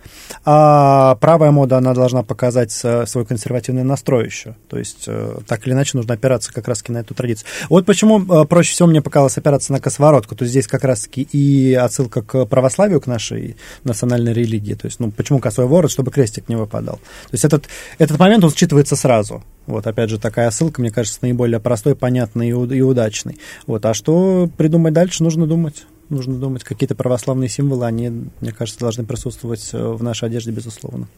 А 0.44 1.16
правая 1.16 1.50
мода, 1.50 1.78
она 1.78 1.94
должна 1.94 2.22
показать 2.22 2.70
свой 2.70 3.24
консервативный 3.26 3.84
настрой 3.84 4.26
еще. 4.26 4.54
То 4.68 4.78
есть 4.78 5.04
э, 5.06 5.38
так 5.46 5.66
или 5.66 5.74
иначе 5.74 5.96
нужно 5.96 6.14
опираться 6.14 6.52
как 6.52 6.68
раз-таки 6.68 6.92
на 6.92 6.98
эту 6.98 7.14
традицию. 7.14 7.48
Вот 7.68 7.86
почему 7.86 8.20
э, 8.20 8.44
проще 8.46 8.72
всего 8.72 8.88
мне 8.88 9.02
показалось 9.02 9.38
опираться 9.38 9.72
на 9.72 9.80
косоворотку. 9.80 10.34
То 10.34 10.44
есть 10.44 10.50
здесь 10.50 10.66
как 10.66 10.84
раз-таки 10.84 11.22
и 11.22 11.74
отсылка 11.74 12.22
к 12.22 12.44
православию, 12.46 13.00
к 13.00 13.06
нашей 13.06 13.56
национальной 13.84 14.32
религии. 14.32 14.74
То 14.74 14.86
есть, 14.86 15.00
ну, 15.00 15.10
почему 15.10 15.38
косой 15.38 15.66
ворот, 15.66 15.90
чтобы 15.90 16.10
крестик 16.10 16.48
не 16.48 16.56
выпадал. 16.56 16.96
То 16.96 17.32
есть 17.32 17.44
этот 17.44 17.68
этот 17.98 18.18
момент 18.18 18.44
он 18.44 18.50
считывается 18.50 18.96
сразу. 18.96 19.42
Вот, 19.66 19.86
опять 19.86 20.10
же, 20.10 20.18
такая 20.18 20.50
ссылка, 20.50 20.80
мне 20.80 20.90
кажется, 20.90 21.20
наиболее 21.22 21.60
простой, 21.60 21.94
понятный 21.94 22.48
и, 22.48 22.50
и 22.50 22.80
удачный. 22.82 23.38
Вот, 23.66 23.84
а 23.86 23.94
что 23.94 24.50
придумать 24.56 24.92
дальше, 24.92 25.22
нужно 25.22 25.46
думать. 25.46 25.86
Нужно 26.10 26.36
думать, 26.36 26.64
какие-то 26.64 26.94
православные 26.94 27.48
символы, 27.48 27.86
они, 27.86 28.10
мне 28.40 28.52
кажется, 28.52 28.80
должны 28.80 29.04
присутствовать 29.04 29.70
э, 29.72 29.78
в 29.78 30.02
нашей 30.02 30.26
одежде, 30.26 30.50
безусловно. 30.50 31.08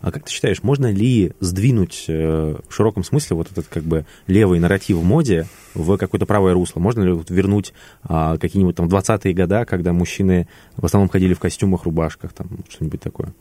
А 0.00 0.12
как 0.12 0.24
ты 0.24 0.30
считаешь, 0.30 0.62
можно 0.62 0.90
ли 0.90 1.32
сдвинуть 1.40 2.04
э, 2.08 2.56
в 2.68 2.72
широком 2.72 3.04
смысле 3.04 3.36
вот 3.36 3.50
этот 3.50 3.66
как 3.66 3.82
бы 3.82 4.06
левый 4.26 4.60
нарратив 4.60 4.96
в 4.96 5.04
моде 5.04 5.46
в 5.74 5.96
какое-то 5.96 6.24
правое 6.24 6.54
русло? 6.54 6.80
Можно 6.80 7.02
ли 7.02 7.12
вот 7.12 7.30
вернуть 7.30 7.72
а, 8.02 8.38
какие-нибудь 8.38 8.76
там 8.76 8.86
20-е 8.86 9.34
года, 9.34 9.64
когда 9.64 9.92
мужчины 9.92 10.48
в 10.76 10.84
основном 10.84 11.08
ходили 11.08 11.34
в 11.34 11.40
костюмах, 11.40 11.82
рубашках, 11.84 12.32
там 12.32 12.48
что-нибудь 12.68 13.00
такое? 13.00 13.34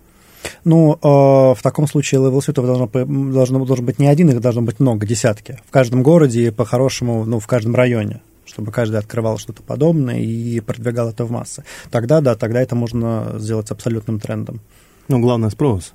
Ну, 0.64 0.94
э, 0.94 0.98
в 1.02 1.60
таком 1.62 1.88
случае 1.88 2.22
левелсютов 2.22 2.66
должно, 2.66 2.88
должно, 2.88 3.66
должен 3.66 3.86
быть 3.86 4.00
не 4.00 4.08
один, 4.08 4.30
их 4.30 4.42
должно 4.42 4.62
быть 4.62 4.80
много, 4.80 5.06
десятки. 5.06 5.60
В 5.68 5.72
каждом 5.72 6.04
городе 6.04 6.48
и 6.48 6.52
по-хорошему, 6.52 7.26
ну, 7.26 7.40
в 7.40 7.48
каждом 7.48 7.76
районе 7.76 8.22
чтобы 8.46 8.72
каждый 8.72 8.96
открывал 8.96 9.38
что-то 9.38 9.62
подобное 9.62 10.20
и 10.20 10.62
продвигал 10.62 11.10
это 11.10 11.26
в 11.26 11.32
массы. 11.32 11.66
Тогда, 11.92 12.22
да, 12.22 12.36
тогда 12.36 12.62
это 12.62 12.76
можно 12.76 13.36
сделать 13.38 13.70
абсолютным 13.72 14.22
трендом. 14.22 14.62
Ну, 15.10 15.20
главное 15.20 15.50
спрос. 15.50 15.94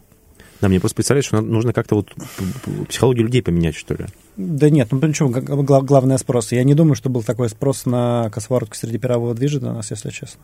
Да, 0.60 0.68
мне 0.68 0.78
просто 0.78 0.94
представляешь, 0.94 1.26
что 1.26 1.40
нужно 1.40 1.72
как-то 1.72 1.96
вот 1.96 2.14
психологию 2.88 3.24
людей 3.24 3.42
поменять, 3.42 3.74
что 3.74 3.94
ли. 3.94 4.06
Да 4.36 4.70
нет, 4.70 4.88
ну 4.92 5.00
почему? 5.00 5.30
Главный 5.30 6.18
спрос. 6.18 6.52
Я 6.52 6.62
не 6.62 6.74
думаю, 6.74 6.94
что 6.94 7.10
был 7.10 7.24
такой 7.24 7.48
спрос 7.48 7.84
на 7.84 8.30
косоворотку 8.30 8.76
среди 8.76 8.98
пирового 8.98 9.34
движения 9.34 9.70
у 9.70 9.74
нас, 9.74 9.90
если 9.90 10.10
честно. 10.10 10.40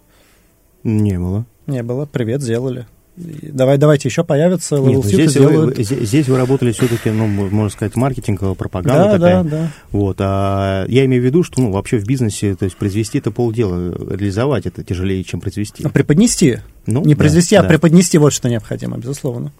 Не 0.83 1.21
было. 1.21 1.47
Не 1.69 1.85
было. 1.85 2.05
Привет, 2.05 2.43
сделали. 2.43 2.87
Давай, 3.19 3.79
давайте 3.79 4.09
еще 4.09 4.23
появятся 4.23 4.77
Нет, 4.77 4.95
ну, 4.95 5.03
здесь, 5.03 5.37
вы, 5.37 5.75
здесь 5.77 6.29
вы 6.29 6.37
работали 6.37 6.71
все-таки, 6.73 7.11
ну, 7.11 7.27
можно 7.27 7.69
сказать, 7.69 7.97
маркетинговая 7.97 8.55
пропаганда 8.55 9.05
да, 9.05 9.13
такая. 9.13 9.43
Да, 9.43 9.51
да. 9.51 9.71
Вот, 9.91 10.17
а 10.21 10.87
я 10.87 11.05
имею 11.07 11.23
в 11.23 11.25
виду, 11.27 11.43
что 11.43 11.61
ну, 11.61 11.73
вообще 11.73 11.99
в 11.99 12.07
бизнесе, 12.07 12.55
то 12.55 12.65
есть 12.65 12.77
произвести 12.77 13.19
это 13.19 13.31
полдела, 13.31 13.93
реализовать 14.15 14.67
это 14.67 14.85
тяжелее, 14.85 15.25
чем 15.25 15.41
произвести. 15.41 15.85
А 15.85 15.89
преподнести. 15.89 16.59
Ну, 16.87 17.05
не 17.05 17.15
да, 17.15 17.19
произвести, 17.19 17.57
а 17.57 17.63
да. 17.63 17.69
преподнести, 17.69 18.19
вот 18.19 18.33
что 18.33 18.49
необходимо, 18.49 18.99
безусловно. 18.99 19.53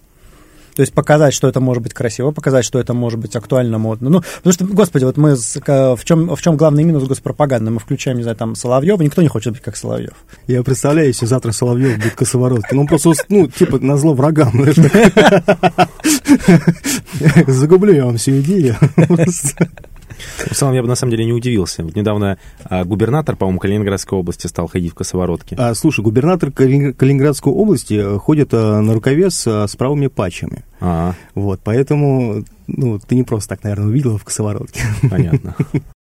То 0.79 0.81
есть 0.83 0.93
показать, 0.93 1.33
что 1.33 1.49
это 1.49 1.59
может 1.59 1.83
быть 1.83 1.93
красиво, 1.93 2.31
показать, 2.31 2.63
что 2.63 2.79
это 2.79 2.93
может 2.93 3.19
быть 3.19 3.35
актуально, 3.35 3.77
модно. 3.77 4.09
Ну, 4.09 4.21
потому 4.37 4.53
что, 4.53 4.63
господи, 4.63 5.03
вот 5.03 5.17
мы 5.17 5.35
в 5.35 6.05
чем, 6.05 6.33
в 6.33 6.41
чем 6.41 6.55
главный 6.55 6.85
минус 6.85 7.03
госпропаганды? 7.03 7.69
Мы 7.69 7.81
включаем, 7.81 8.15
не 8.15 8.23
знаю, 8.23 8.37
там 8.37 8.55
Соловьева, 8.55 9.01
никто 9.01 9.21
не 9.21 9.27
хочет 9.27 9.51
быть 9.51 9.61
как 9.61 9.75
Соловьев. 9.75 10.13
Я 10.47 10.63
представляю, 10.63 11.07
если 11.07 11.25
завтра 11.25 11.51
Соловьев 11.51 11.97
будет 11.97 12.15
косоворотки. 12.15 12.73
Ну, 12.73 12.87
просто, 12.87 13.11
ну, 13.27 13.47
типа, 13.47 13.79
на 13.79 13.97
зло 13.97 14.13
врагам. 14.13 14.53
Загублю 17.47 17.93
я 17.93 18.05
вам 18.05 18.15
всю 18.15 18.39
идею. 18.39 18.77
В 20.19 20.55
целом, 20.55 20.73
я 20.73 20.81
бы 20.81 20.87
на 20.87 20.95
самом 20.95 21.11
деле 21.11 21.25
не 21.25 21.33
удивился. 21.33 21.83
Вот 21.83 21.95
недавно 21.95 22.37
а, 22.63 22.83
губернатор, 22.83 23.35
по-моему, 23.35 23.59
Калининградской 23.59 24.17
области 24.17 24.47
стал 24.47 24.67
ходить 24.67 24.91
в 24.91 24.95
косоворотке. 24.95 25.55
А, 25.57 25.73
слушай, 25.75 26.01
губернатор 26.01 26.51
Калининградской 26.51 27.51
области 27.51 27.93
э, 27.93 28.17
ходит 28.17 28.49
а, 28.53 28.81
на 28.81 28.93
рукавес 28.93 29.45
а, 29.47 29.67
с 29.67 29.75
правыми 29.75 30.07
патчами. 30.07 30.63
А-а. 30.79 31.15
Вот, 31.35 31.61
поэтому 31.63 32.43
ну, 32.67 32.99
ты 32.99 33.15
не 33.15 33.23
просто 33.23 33.49
так, 33.49 33.63
наверное, 33.63 33.87
увидел 33.87 34.17
в 34.17 34.23
косоворотке. 34.23 34.81
Понятно. 35.09 35.55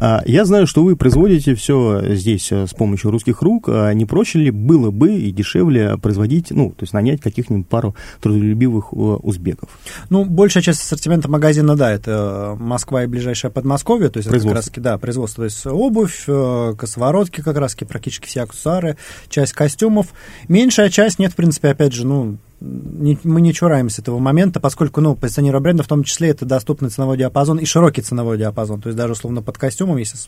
А, 0.00 0.22
я 0.26 0.44
знаю, 0.44 0.66
что 0.66 0.84
вы 0.84 0.96
производите 0.96 1.54
все 1.54 2.14
здесь 2.14 2.52
э, 2.52 2.66
с 2.66 2.70
помощью 2.70 3.10
русских 3.10 3.42
рук. 3.42 3.68
А 3.68 3.92
не 3.92 4.06
проще 4.06 4.38
ли 4.38 4.50
было 4.50 4.90
бы 4.90 5.16
и 5.16 5.32
дешевле 5.32 5.98
производить, 5.98 6.52
ну, 6.52 6.70
то 6.70 6.84
есть 6.84 6.92
нанять 6.92 7.20
каких-нибудь 7.20 7.66
пару 7.66 7.96
трудолюбивых 8.20 8.92
э, 8.92 8.96
узбеков? 8.96 9.68
Ну, 10.08 10.24
большая 10.24 10.62
часть 10.62 10.80
ассортимента 10.80 11.28
магазина, 11.28 11.76
да, 11.76 11.92
это 11.92 12.56
Москва 12.58 13.02
и 13.02 13.06
ближайшее 13.06 13.50
Подмосковье, 13.50 14.08
то 14.08 14.18
есть 14.18 14.28
это 14.28 14.38
как 14.38 14.54
раз 14.54 14.70
да, 14.76 14.98
производство, 14.98 15.42
то 15.42 15.44
есть 15.46 15.66
обувь, 15.66 16.24
э, 16.28 16.74
косоворотки 16.78 17.40
как 17.40 17.56
раз, 17.56 17.74
практически 17.74 18.26
все 18.26 18.42
аксессуары, 18.42 18.96
часть 19.28 19.52
костюмов. 19.52 20.08
Меньшая 20.46 20.90
часть, 20.90 21.18
нет, 21.18 21.32
в 21.32 21.36
принципе, 21.36 21.68
опять 21.68 21.92
же, 21.92 22.06
ну, 22.06 22.38
мы 22.60 23.40
не 23.40 23.54
чураемся 23.54 24.02
этого 24.02 24.18
момента, 24.18 24.58
поскольку, 24.58 25.00
ну, 25.00 25.14
позиционирование 25.14 25.62
бренда 25.62 25.82
в 25.84 25.88
том 25.88 26.02
числе 26.02 26.30
это 26.30 26.44
доступный 26.44 26.90
ценовой 26.90 27.16
диапазон 27.16 27.58
и 27.58 27.64
широкий 27.64 28.02
ценовой 28.02 28.36
диапазон. 28.36 28.80
То 28.80 28.88
есть 28.88 28.96
даже, 28.96 29.12
условно, 29.12 29.42
под 29.42 29.58
костюмом, 29.58 29.96
если 29.98 30.18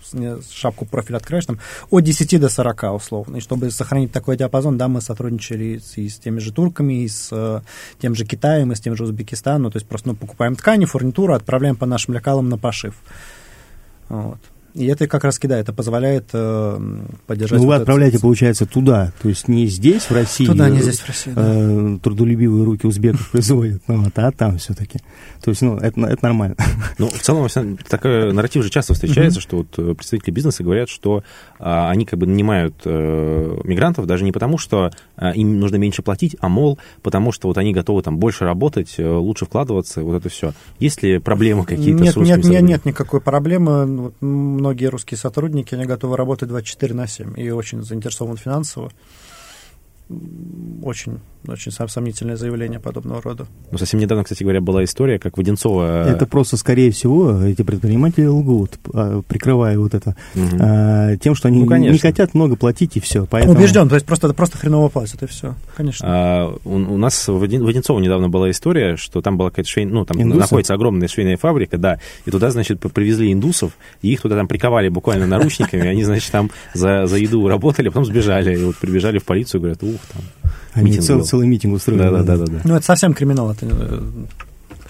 шапку 0.53 0.85
профиль 0.85 1.17
откроешь, 1.17 1.47
там 1.47 1.59
от 1.91 2.05
10 2.05 2.41
до 2.41 2.49
40, 2.49 2.95
условно. 2.95 3.37
И 3.39 3.41
чтобы 3.41 3.71
сохранить 3.73 4.13
такой 4.13 4.37
диапазон, 4.37 4.79
да, 4.79 4.87
мы 4.87 5.01
сотрудничали 5.01 5.81
и 5.97 6.09
с 6.09 6.19
теми 6.19 6.39
же 6.39 6.53
турками, 6.53 7.03
и 7.03 7.09
с 7.09 7.31
э, 7.33 7.63
тем 7.99 8.15
же 8.15 8.25
Китаем, 8.25 8.71
и 8.71 8.77
с 8.77 8.81
тем 8.81 8.95
же 8.95 9.05
Узбекистаном. 9.05 9.73
То 9.73 9.77
есть 9.79 9.89
просто 9.89 10.09
ну, 10.09 10.15
покупаем 10.15 10.55
ткани, 10.55 10.85
фурнитуру, 10.85 11.35
отправляем 11.35 11.75
по 11.75 11.87
нашим 11.87 12.15
лекалам 12.15 12.49
на 12.49 12.59
пошив. 12.59 12.95
Вот. 14.09 14.39
И 14.75 14.87
это 14.87 15.07
как 15.07 15.25
раз, 15.25 15.39
да, 15.43 15.59
это 15.59 15.73
позволяет 15.73 16.29
э, 16.33 16.79
поддержать... 17.27 17.59
Ну, 17.59 17.67
вот 17.67 17.73
вы 17.73 17.77
отправляете, 17.77 18.17
это... 18.17 18.23
получается, 18.23 18.67
туда, 18.67 19.13
то 19.21 19.29
есть 19.29 19.49
не 19.49 19.67
здесь, 19.67 20.05
в 20.05 20.13
России. 20.13 20.47
Туда, 20.47 20.69
не 20.69 20.81
здесь, 20.81 21.01
в 21.01 21.09
России, 21.09 21.33
да. 21.33 21.43
э, 21.45 21.99
Трудолюбивые 22.03 22.65
руки 22.65 22.87
узбеков 22.87 23.31
производят, 23.33 23.83
ну, 23.89 24.05
вот, 24.05 24.19
а 24.19 24.31
там 24.33 24.59
все-таки. 24.59 24.99
То 25.43 25.51
есть, 25.51 25.63
ну, 25.63 25.77
это, 25.77 26.01
это 26.03 26.25
нормально. 26.25 26.57
Ну, 26.99 27.09
в 27.09 27.19
целом, 27.19 27.49
такой 27.89 28.33
нарратив 28.33 28.63
же 28.63 28.71
часто 28.71 28.95
встречается, 28.95 29.41
что 29.41 29.59
вот 29.59 29.79
э, 29.79 29.95
представители 29.95 30.31
бизнеса 30.31 30.63
говорят, 30.63 30.89
что 30.89 31.23
а, 31.59 31.91
они 31.91 32.05
как 32.05 32.19
бы 32.19 32.27
нанимают 32.27 32.75
а, 32.85 33.61
мигрантов 33.65 34.07
даже 34.07 34.25
не 34.25 34.33
потому, 34.33 34.59
что 34.59 34.91
а, 35.17 35.33
им 35.33 35.59
нужно 35.59 35.77
меньше 35.77 36.03
платить, 36.03 36.37
а, 36.41 36.49
мол, 36.49 36.79
потому 37.03 37.33
что 37.33 37.49
вот 37.49 37.59
они 37.59 37.73
готовы 37.73 38.03
там 38.03 38.19
больше 38.19 38.45
работать, 38.45 38.95
лучше 38.99 39.47
вкладываться, 39.47 40.03
вот 40.03 40.17
это 40.17 40.29
все. 40.29 40.53
Есть 40.79 41.03
ли 41.03 41.19
проблемы 41.19 41.65
какие-то 41.65 42.03
нет, 42.03 42.15
с 42.15 42.17
нет, 42.17 42.45
нет, 42.45 42.63
нет 42.63 42.85
никакой 42.85 43.21
проблемы. 43.21 44.13
Многие 44.61 44.91
русские 44.91 45.17
сотрудники, 45.17 45.75
они 45.75 45.87
готовы 45.87 46.19
работать 46.19 46.51
24 46.51 46.93
на 46.93 47.07
7 47.07 47.41
и 47.41 47.51
очень 47.51 47.83
заинтересованы 47.83 48.37
финансово. 48.37 48.93
Очень 50.83 51.21
очень 51.47 51.73
сомнительное 51.73 52.37
заявление 52.37 52.81
подобного 52.81 53.23
рода. 53.23 53.47
Ну, 53.71 53.79
совсем 53.79 54.01
недавно, 54.01 54.25
кстати 54.25 54.43
говоря, 54.43 54.61
была 54.61 54.85
история, 54.85 55.19
как 55.19 55.37
Воденцова... 55.37 56.09
Это 56.09 56.27
просто, 56.27 56.57
скорее 56.57 56.91
всего, 56.91 57.43
эти 57.43 57.63
предприниматели 57.63 58.27
лгут, 58.27 58.79
а, 58.93 59.23
прикрывая 59.23 59.79
вот 59.79 59.95
это 59.95 60.17
угу. 60.35 61.19
тем, 61.23 61.35
что 61.35 61.49
они 61.49 61.65
ну, 61.65 61.77
не 61.77 61.99
хотят 61.99 62.35
много 62.35 62.57
платить, 62.57 62.97
и 62.97 63.01
все. 63.01 63.27
Поэтому... 63.27 63.55
Убежден, 63.55 63.89
то 63.89 63.95
есть 63.95 64.07
просто, 64.07 64.27
это 64.27 64.35
просто 64.35 64.59
хреново 64.59 64.89
платят, 64.89 65.23
и 65.23 65.27
все, 65.27 65.55
конечно. 65.77 66.07
А, 66.09 66.57
у, 66.65 66.75
у 66.75 66.97
нас 66.97 67.29
в 67.29 67.39
Воденцово 67.39 68.01
недавно 68.01 68.29
была 68.29 68.51
история, 68.51 68.97
что 68.97 69.23
там 69.23 69.37
была 69.37 69.51
какая-то 69.51 69.69
швейная... 69.71 69.95
Ну, 69.95 70.05
там 70.05 70.21
Индусов? 70.21 70.41
находится 70.41 70.75
огромная 70.75 71.09
швейная 71.09 71.37
фабрика, 71.37 71.79
да, 71.79 71.99
и 72.27 72.31
туда, 72.31 72.51
значит, 72.51 72.81
привезли 72.81 73.33
индусов, 73.33 73.73
и 74.03 74.13
их 74.13 74.21
туда 74.21 74.37
там 74.37 74.49
приковали 74.49 74.89
буквально 74.89 75.27
наручниками, 75.27 75.87
они, 75.87 76.05
значит, 76.05 76.31
там 76.31 76.51
за, 76.75 77.07
за 77.07 77.17
еду 77.17 77.47
работали, 77.49 77.89
а 77.89 77.91
потом 77.91 78.05
сбежали, 78.05 78.55
и 78.55 78.65
вот 78.65 78.77
прибежали 78.77 79.19
в 79.19 79.25
полицию, 79.25 79.61
говорят, 79.61 79.83
ух, 79.83 80.01
там... 80.13 80.23
Они 80.75 80.99
цел, 80.99 81.25
целый 81.25 81.47
митинг 81.47 81.75
устроили. 81.75 82.03
Да, 82.03 82.23
да, 82.23 82.37
да, 82.37 82.47
да. 82.47 82.61
Ну, 82.65 82.77
это 82.77 82.85
совсем 82.85 83.13
криминал. 83.13 83.51
Это, 83.51 83.67
э, 83.69 84.01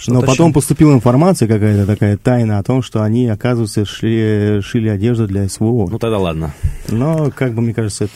Но 0.08 0.20
потом 0.20 0.48
еще... 0.48 0.54
поступила 0.54 0.92
информация 0.92 1.48
какая-то 1.48 1.86
такая 1.86 2.16
тайна 2.16 2.58
о 2.58 2.62
том, 2.62 2.82
что 2.82 3.02
они, 3.02 3.28
оказывается, 3.28 3.84
шли, 3.84 4.60
шили 4.62 4.88
одежду 4.88 5.26
для 5.26 5.48
СВО. 5.48 5.88
Ну, 5.90 5.98
тогда 5.98 6.18
ладно. 6.18 6.54
Но, 6.88 7.30
как 7.34 7.54
бы, 7.54 7.62
мне 7.62 7.74
кажется, 7.74 8.04
это 8.04 8.12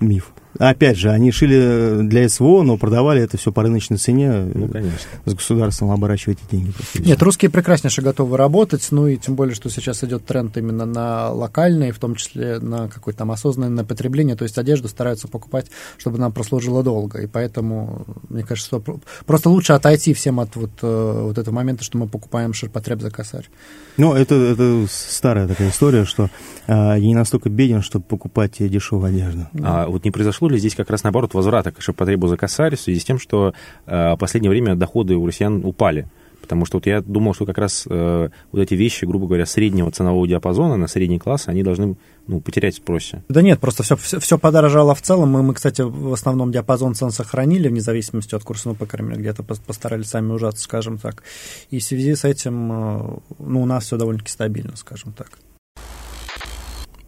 миф. 0.00 0.32
Опять 0.58 0.96
же, 0.96 1.10
они 1.10 1.30
шили 1.30 2.02
для 2.02 2.28
СВО, 2.28 2.62
но 2.62 2.76
продавали 2.76 3.22
это 3.22 3.36
все 3.36 3.52
по 3.52 3.62
рыночной 3.62 3.96
цене. 3.96 4.32
Ну, 4.54 4.68
конечно. 4.68 5.08
С 5.24 5.34
государством 5.34 5.90
оборачивать 5.90 6.38
эти 6.46 6.56
деньги. 6.56 6.72
Нет, 6.98 7.22
русские 7.22 7.50
прекраснейше 7.50 8.02
готовы 8.02 8.36
работать, 8.36 8.86
ну 8.90 9.06
и 9.06 9.16
тем 9.16 9.34
более, 9.34 9.54
что 9.54 9.70
сейчас 9.70 10.04
идет 10.04 10.24
тренд 10.26 10.56
именно 10.56 10.86
на 10.86 11.30
локальные, 11.30 11.92
в 11.92 11.98
том 11.98 12.14
числе 12.14 12.58
на 12.58 12.88
какое-то 12.88 13.18
там 13.18 13.30
осознанное 13.30 13.84
потребление, 13.84 14.36
то 14.36 14.44
есть 14.44 14.58
одежду 14.58 14.88
стараются 14.88 15.28
покупать, 15.28 15.66
чтобы 15.98 16.16
она 16.16 16.30
прослужила 16.30 16.82
долго, 16.82 17.20
и 17.20 17.26
поэтому, 17.26 18.06
мне 18.28 18.42
кажется, 18.42 18.66
что 18.66 19.00
просто 19.24 19.50
лучше 19.50 19.72
отойти 19.72 20.14
всем 20.14 20.40
от 20.40 20.54
вот, 20.56 20.70
э, 20.82 21.22
вот 21.22 21.38
этого 21.38 21.54
момента, 21.54 21.84
что 21.84 21.98
мы 21.98 22.06
покупаем 22.06 22.52
ширпотреб 22.52 23.00
за 23.00 23.10
косарь. 23.10 23.48
Ну, 23.96 24.14
это, 24.14 24.34
это 24.34 24.86
старая 24.90 25.48
такая 25.48 25.70
история, 25.70 26.04
что 26.04 26.28
а, 26.66 26.94
я 26.96 27.06
не 27.06 27.14
настолько 27.14 27.48
беден, 27.48 27.82
чтобы 27.82 28.04
покупать 28.04 28.56
дешевую 28.58 29.08
одежду. 29.08 29.48
А 29.62 29.86
вот 29.86 30.04
не 30.04 30.10
произошло 30.10 30.45
ли 30.48 30.58
здесь 30.58 30.74
как 30.74 30.90
раз 30.90 31.02
наоборот 31.02 31.34
возврата 31.34 31.72
к 31.72 31.80
ширпотребу 31.80 32.28
за 32.28 32.36
косарь 32.36 32.76
в 32.76 32.80
связи 32.80 33.00
с 33.00 33.04
тем, 33.04 33.18
что 33.18 33.54
а, 33.86 34.14
в 34.14 34.18
последнее 34.18 34.50
время 34.50 34.74
доходы 34.74 35.14
у 35.14 35.26
россиян 35.26 35.64
упали? 35.64 36.08
Потому 36.46 36.64
что 36.64 36.76
вот 36.76 36.86
я 36.86 37.00
думал, 37.00 37.34
что 37.34 37.44
как 37.44 37.58
раз 37.58 37.86
э, 37.90 38.28
вот 38.52 38.60
эти 38.60 38.74
вещи, 38.74 39.04
грубо 39.04 39.26
говоря, 39.26 39.46
среднего 39.46 39.90
ценового 39.90 40.28
диапазона 40.28 40.76
на 40.76 40.86
средний 40.86 41.18
класс, 41.18 41.48
они 41.48 41.64
должны 41.64 41.96
ну, 42.28 42.40
потерять 42.40 42.74
в 42.74 42.76
спросе. 42.76 43.24
Да 43.28 43.42
нет, 43.42 43.58
просто 43.58 43.82
все, 43.82 43.96
все, 43.96 44.20
все 44.20 44.38
подорожало 44.38 44.94
в 44.94 45.02
целом. 45.02 45.30
Мы, 45.30 45.42
мы, 45.42 45.54
кстати, 45.54 45.82
в 45.82 46.12
основном 46.12 46.52
диапазон 46.52 46.94
цен 46.94 47.10
сохранили, 47.10 47.66
вне 47.66 47.80
зависимости 47.80 48.36
от 48.36 48.44
курса, 48.44 48.68
ну, 48.68 48.74
по 48.76 48.86
крайней 48.86 49.10
мере, 49.10 49.22
где-то 49.22 49.42
постарались 49.42 50.06
сами 50.06 50.30
ужаться, 50.30 50.62
скажем 50.62 50.98
так. 50.98 51.24
И 51.70 51.80
в 51.80 51.82
связи 51.82 52.14
с 52.14 52.24
этим, 52.24 52.70
э, 52.70 53.18
ну, 53.40 53.62
у 53.62 53.66
нас 53.66 53.86
все 53.86 53.96
довольно-таки 53.96 54.30
стабильно, 54.30 54.76
скажем 54.76 55.12
так 55.14 55.30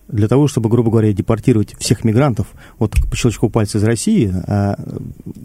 для 0.08 0.26
того, 0.26 0.48
чтобы, 0.48 0.68
грубо 0.68 0.90
говоря, 0.90 1.12
депортировать 1.12 1.76
всех 1.78 2.04
мигрантов 2.04 2.48
вот 2.78 2.94
по 3.10 3.16
щелчку 3.16 3.50
пальца 3.50 3.78
из 3.78 3.84
России, 3.84 4.32
а, 4.46 4.76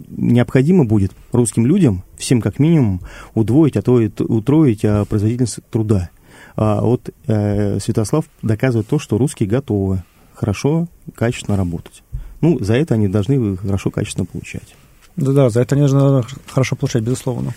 необходимо 0.08 0.84
будет 0.84 1.12
русским 1.32 1.66
людям, 1.66 2.02
всем 2.16 2.40
как 2.40 2.58
минимум, 2.58 3.00
удвоить, 3.34 3.76
а 3.76 3.82
то 3.82 4.00
и 4.00 4.10
утроить 4.18 4.84
а, 4.84 5.04
производительность 5.04 5.60
труда. 5.70 6.10
А 6.56 6.80
вот 6.82 7.10
э, 7.26 7.80
Святослав 7.80 8.26
доказывает 8.42 8.86
то, 8.86 9.00
что 9.00 9.18
русские 9.18 9.48
готовы 9.48 10.04
хорошо, 10.34 10.86
качественно 11.14 11.56
работать. 11.56 12.04
Ну, 12.40 12.62
за 12.62 12.74
это 12.74 12.94
они 12.94 13.08
должны 13.08 13.56
хорошо, 13.56 13.90
качественно 13.90 14.24
получать. 14.24 14.76
Да-да, 15.16 15.50
за 15.50 15.62
это 15.62 15.74
они 15.74 15.88
должны 15.88 16.22
хорошо 16.46 16.76
получать, 16.76 17.02
безусловно. 17.02 17.54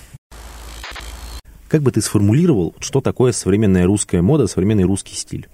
Как 1.68 1.82
бы 1.82 1.92
ты 1.92 2.02
сформулировал, 2.02 2.74
что 2.80 3.02
такое 3.02 3.34
современная 3.34 3.86
русская 3.86 4.22
мода, 4.22 4.48
современный 4.48 4.86
русский 4.86 5.16
стиль? 5.16 5.48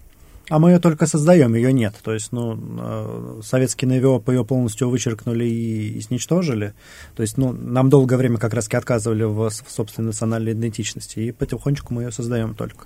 А 0.53 0.59
мы 0.59 0.69
ее 0.69 0.77
только 0.77 1.07
создаем, 1.07 1.55
ее 1.55 1.73
нет. 1.73 1.95
То 2.03 2.13
есть, 2.13 2.31
ну, 2.31 2.55
э, 2.55 3.41
советские 3.43 3.89
НВО 3.89 4.23
ее 4.27 4.45
полностью 4.45 4.87
вычеркнули 4.87 5.45
и 5.45 5.97
изничтожили. 5.97 6.75
То 7.15 7.23
есть, 7.23 7.39
ну, 7.39 7.53
нам 7.53 7.89
долгое 7.89 8.17
время 8.17 8.37
как 8.37 8.53
раз 8.53 8.67
отказывали 8.71 9.23
в, 9.23 9.49
в 9.49 9.63
собственной 9.67 10.09
национальной 10.09 10.51
идентичности, 10.51 11.17
и 11.21 11.31
потихонечку 11.31 11.91
мы 11.95 12.03
ее 12.03 12.11
создаем 12.11 12.53
только. 12.53 12.85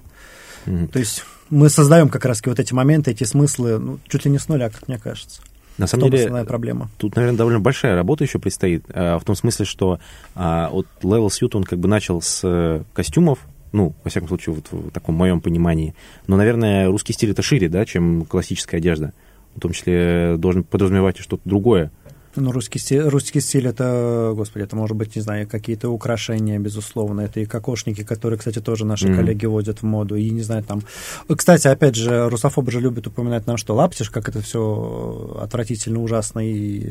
Mm-hmm. 0.66 0.88
То 0.88 1.00
есть 1.00 1.26
мы 1.50 1.68
создаем 1.70 2.08
как 2.08 2.24
раз 2.24 2.42
вот 2.46 2.58
эти 2.58 2.74
моменты, 2.74 3.12
эти 3.12 3.26
смыслы, 3.26 3.80
ну, 3.80 4.00
чуть 4.08 4.24
ли 4.24 4.32
не 4.32 4.40
с 4.40 4.48
нуля, 4.48 4.70
как 4.70 4.88
мне 4.88 4.98
кажется. 4.98 5.42
На 5.78 5.88
самом 5.88 6.10
деле, 6.10 6.24
основная 6.24 6.46
проблема. 6.46 6.90
Тут, 6.98 7.18
наверное, 7.18 7.38
довольно 7.38 7.60
большая 7.60 7.96
работа 7.96 8.24
еще 8.24 8.40
предстоит, 8.40 8.86
в 8.88 9.22
том 9.26 9.36
смысле, 9.36 9.66
что 9.66 10.00
вот 10.36 10.88
Level 11.02 11.28
Suit, 11.28 11.50
он 11.54 11.66
как 11.66 11.80
бы 11.80 11.90
начал 11.90 12.22
с 12.22 12.86
костюмов, 12.94 13.40
ну, 13.72 13.94
во 14.04 14.10
всяком 14.10 14.28
случае, 14.28 14.56
вот 14.56 14.68
в 14.72 14.92
таком 14.92 15.16
моем 15.16 15.42
понимании. 15.42 15.96
Но, 16.28 16.38
наверное, 16.38 16.88
русский 16.88 17.14
стиль 17.14 17.32
это 17.32 17.42
шире, 17.42 17.70
да, 17.70 17.86
чем 17.86 18.26
классическая 18.26 18.78
одежда. 18.78 19.14
В 19.56 19.60
том 19.60 19.72
числе 19.72 20.36
должен 20.38 20.64
подразумевать 20.64 21.20
и 21.20 21.24
что-то 21.24 21.42
другое. 21.46 21.92
Ну, 22.40 22.52
русский 22.52 22.78
стиль, 22.78 23.02
русский 23.02 23.40
стиль 23.42 23.68
это, 23.68 24.32
господи, 24.36 24.64
это 24.64 24.76
может 24.76 24.96
быть, 24.96 25.16
не 25.16 25.24
знаю, 25.24 25.48
какие-то 25.48 25.90
украшения, 25.90 26.60
безусловно. 26.60 27.22
Это 27.22 27.40
и 27.40 27.46
кокошники, 27.46 28.04
которые, 28.04 28.38
кстати, 28.38 28.60
тоже 28.60 28.86
наши 28.86 29.08
mm-hmm. 29.08 29.16
коллеги 29.16 29.46
водят 29.48 29.82
в 29.82 29.84
моду. 29.84 30.16
И, 30.16 30.30
не 30.30 30.44
знаю, 30.44 30.64
там... 30.64 30.84
Кстати, 31.28 31.68
опять 31.68 31.96
же, 31.96 32.30
русофобы 32.30 32.72
же 32.72 32.80
любят 32.80 33.08
упоминать 33.08 33.48
нам, 33.48 33.58
что 33.58 33.74
лаптиш, 33.74 34.12
как 34.12 34.30
это 34.30 34.42
все 34.42 35.40
отвратительно, 35.42 36.00
ужасно 36.00 36.40
и 36.48 36.88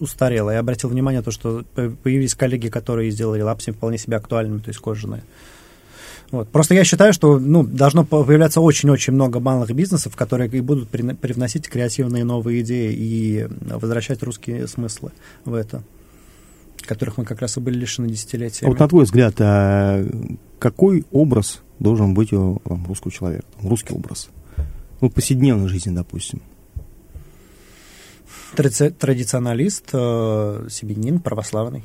устарело. 0.00 0.50
Я 0.50 0.58
обратил 0.58 0.90
внимание 0.90 1.20
на 1.20 1.24
то, 1.24 1.30
что 1.30 1.64
появились 1.74 2.34
коллеги, 2.34 2.68
которые 2.68 3.10
сделали 3.10 3.40
лапси 3.40 3.72
вполне 3.72 3.96
себе 3.96 4.18
актуальными, 4.18 4.58
то 4.58 4.68
есть 4.68 4.80
кожаные. 4.80 5.22
Вот. 6.30 6.50
Просто 6.50 6.74
я 6.74 6.84
считаю, 6.84 7.12
что 7.12 7.38
ну, 7.38 7.62
должно 7.64 8.04
появляться 8.04 8.60
очень-очень 8.60 9.14
много 9.14 9.40
малых 9.40 9.70
бизнесов, 9.72 10.14
которые 10.14 10.50
и 10.50 10.60
будут 10.60 10.88
привносить 10.90 11.68
креативные 11.68 12.24
новые 12.24 12.60
идеи 12.60 12.92
и 12.92 13.48
возвращать 13.60 14.22
русские 14.22 14.68
смыслы 14.68 15.12
в 15.44 15.54
это, 15.54 15.82
которых 16.82 17.16
мы 17.16 17.24
как 17.24 17.40
раз 17.40 17.56
и 17.56 17.60
были 17.60 17.78
лишены 17.78 18.08
десятилетиями. 18.08 18.68
А 18.68 18.70
вот 18.70 18.78
на 18.78 18.88
твой 18.88 19.04
взгляд, 19.04 19.34
а 19.38 20.04
какой 20.58 21.06
образ 21.12 21.62
должен 21.78 22.12
быть 22.12 22.32
у 22.32 22.60
там, 22.64 22.84
русского 22.86 23.10
человека, 23.10 23.46
русский 23.62 23.94
образ? 23.94 24.28
Ну, 25.00 25.08
повседневной 25.10 25.68
жизни, 25.68 25.94
допустим. 25.94 26.42
Тради- 28.54 28.90
традиционалист, 28.90 29.90
э, 29.92 30.68
православный. 31.22 31.84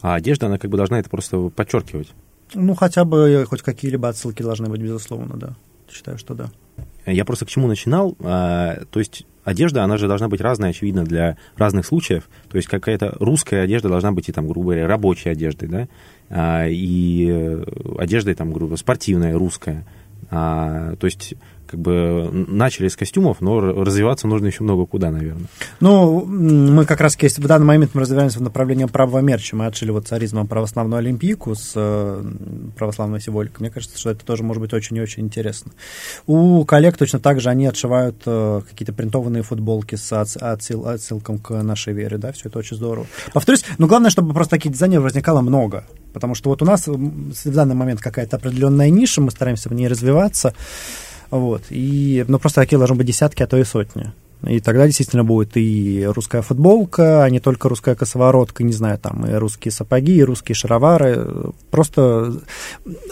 А 0.00 0.14
одежда, 0.14 0.46
она 0.46 0.58
как 0.58 0.70
бы 0.70 0.76
должна 0.76 0.98
это 0.98 1.10
просто 1.10 1.48
подчеркивать. 1.48 2.08
Ну, 2.54 2.74
хотя 2.74 3.04
бы 3.04 3.44
хоть 3.48 3.62
какие-либо 3.62 4.08
отсылки 4.08 4.42
должны 4.42 4.68
быть, 4.68 4.80
безусловно, 4.80 5.36
да. 5.36 5.54
Считаю, 5.90 6.18
что 6.18 6.34
да. 6.34 6.50
Я 7.06 7.24
просто 7.24 7.46
к 7.46 7.48
чему 7.48 7.66
начинал. 7.66 8.16
А, 8.20 8.82
то 8.90 8.98
есть 8.98 9.26
одежда, 9.44 9.84
она 9.84 9.96
же 9.96 10.06
должна 10.06 10.28
быть 10.28 10.40
разная, 10.40 10.70
очевидно, 10.70 11.04
для 11.04 11.36
разных 11.56 11.86
случаев. 11.86 12.28
То 12.48 12.56
есть 12.56 12.68
какая-то 12.68 13.16
русская 13.18 13.62
одежда 13.62 13.88
должна 13.88 14.12
быть 14.12 14.28
и, 14.28 14.32
там, 14.32 14.46
грубо 14.46 14.66
говоря, 14.66 14.86
рабочей 14.86 15.30
одеждой, 15.30 15.68
да, 15.68 15.88
а, 16.28 16.66
и 16.68 17.28
э, 17.28 17.64
одеждой, 17.98 18.34
там, 18.34 18.52
грубо 18.52 18.76
спортивная, 18.76 19.36
русская. 19.36 19.86
А, 20.30 20.94
то 20.96 21.06
есть 21.06 21.34
как 21.70 21.78
бы 21.78 22.28
начали 22.48 22.88
с 22.88 22.96
костюмов, 22.96 23.40
но 23.40 23.60
развиваться 23.60 24.26
нужно 24.26 24.46
еще 24.46 24.64
много 24.64 24.86
куда, 24.86 25.10
наверное. 25.10 25.46
Ну, 25.78 26.24
мы 26.24 26.84
как 26.84 27.00
раз 27.00 27.16
в 27.16 27.46
данный 27.46 27.66
момент 27.66 27.92
мы 27.94 28.00
развиваемся 28.00 28.40
в 28.40 28.42
направлении 28.42 28.86
правого 28.86 29.20
мерча. 29.20 29.54
Мы 29.54 29.66
отшили 29.66 29.90
вот 29.90 30.08
царизмом 30.08 30.48
православную 30.48 30.98
олимпийку 30.98 31.54
с 31.54 31.72
э, 31.76 32.24
православной 32.76 33.20
символикой. 33.20 33.56
Мне 33.60 33.70
кажется, 33.70 33.98
что 33.98 34.10
это 34.10 34.24
тоже 34.24 34.42
может 34.42 34.60
быть 34.60 34.72
очень 34.72 34.96
и 34.96 35.00
очень 35.00 35.22
интересно. 35.22 35.72
У 36.26 36.64
коллег 36.64 36.96
точно 36.96 37.20
так 37.20 37.40
же 37.40 37.50
они 37.50 37.66
отшивают 37.66 38.22
э, 38.26 38.62
какие-то 38.68 38.92
принтованные 38.92 39.42
футболки 39.42 39.94
с 39.94 40.12
отсыл, 40.12 40.86
отсылком 40.86 41.38
к 41.38 41.50
нашей 41.62 41.92
вере, 41.92 42.18
да, 42.18 42.32
все 42.32 42.48
это 42.48 42.58
очень 42.58 42.76
здорово. 42.76 43.06
Повторюсь, 43.32 43.64
но 43.78 43.86
главное, 43.86 44.10
чтобы 44.10 44.34
просто 44.34 44.56
таких 44.56 44.72
дизайнеров 44.72 45.04
возникало 45.04 45.40
много. 45.40 45.84
Потому 46.12 46.34
что 46.34 46.50
вот 46.50 46.62
у 46.62 46.64
нас 46.64 46.88
в 46.88 47.50
данный 47.52 47.76
момент 47.76 48.00
какая-то 48.00 48.36
определенная 48.36 48.90
ниша, 48.90 49.20
мы 49.20 49.30
стараемся 49.30 49.68
в 49.68 49.74
ней 49.74 49.86
развиваться. 49.86 50.54
Вот. 51.30 51.62
И, 51.70 52.24
ну, 52.28 52.38
просто 52.38 52.62
такие 52.62 52.78
должны 52.78 52.96
быть 52.96 53.06
десятки, 53.06 53.42
а 53.42 53.46
то 53.46 53.56
и 53.56 53.64
сотни. 53.64 54.12
И 54.46 54.60
тогда 54.60 54.86
действительно 54.86 55.22
будет 55.22 55.56
и 55.56 56.06
русская 56.06 56.40
футболка, 56.40 57.24
а 57.24 57.30
не 57.30 57.40
только 57.40 57.68
русская 57.68 57.94
косоворотка, 57.94 58.64
не 58.64 58.72
знаю, 58.72 58.98
там 58.98 59.26
и 59.26 59.34
русские 59.34 59.70
сапоги, 59.70 60.16
и 60.16 60.24
русские 60.24 60.54
шаровары. 60.54 61.52
Просто 61.70 62.32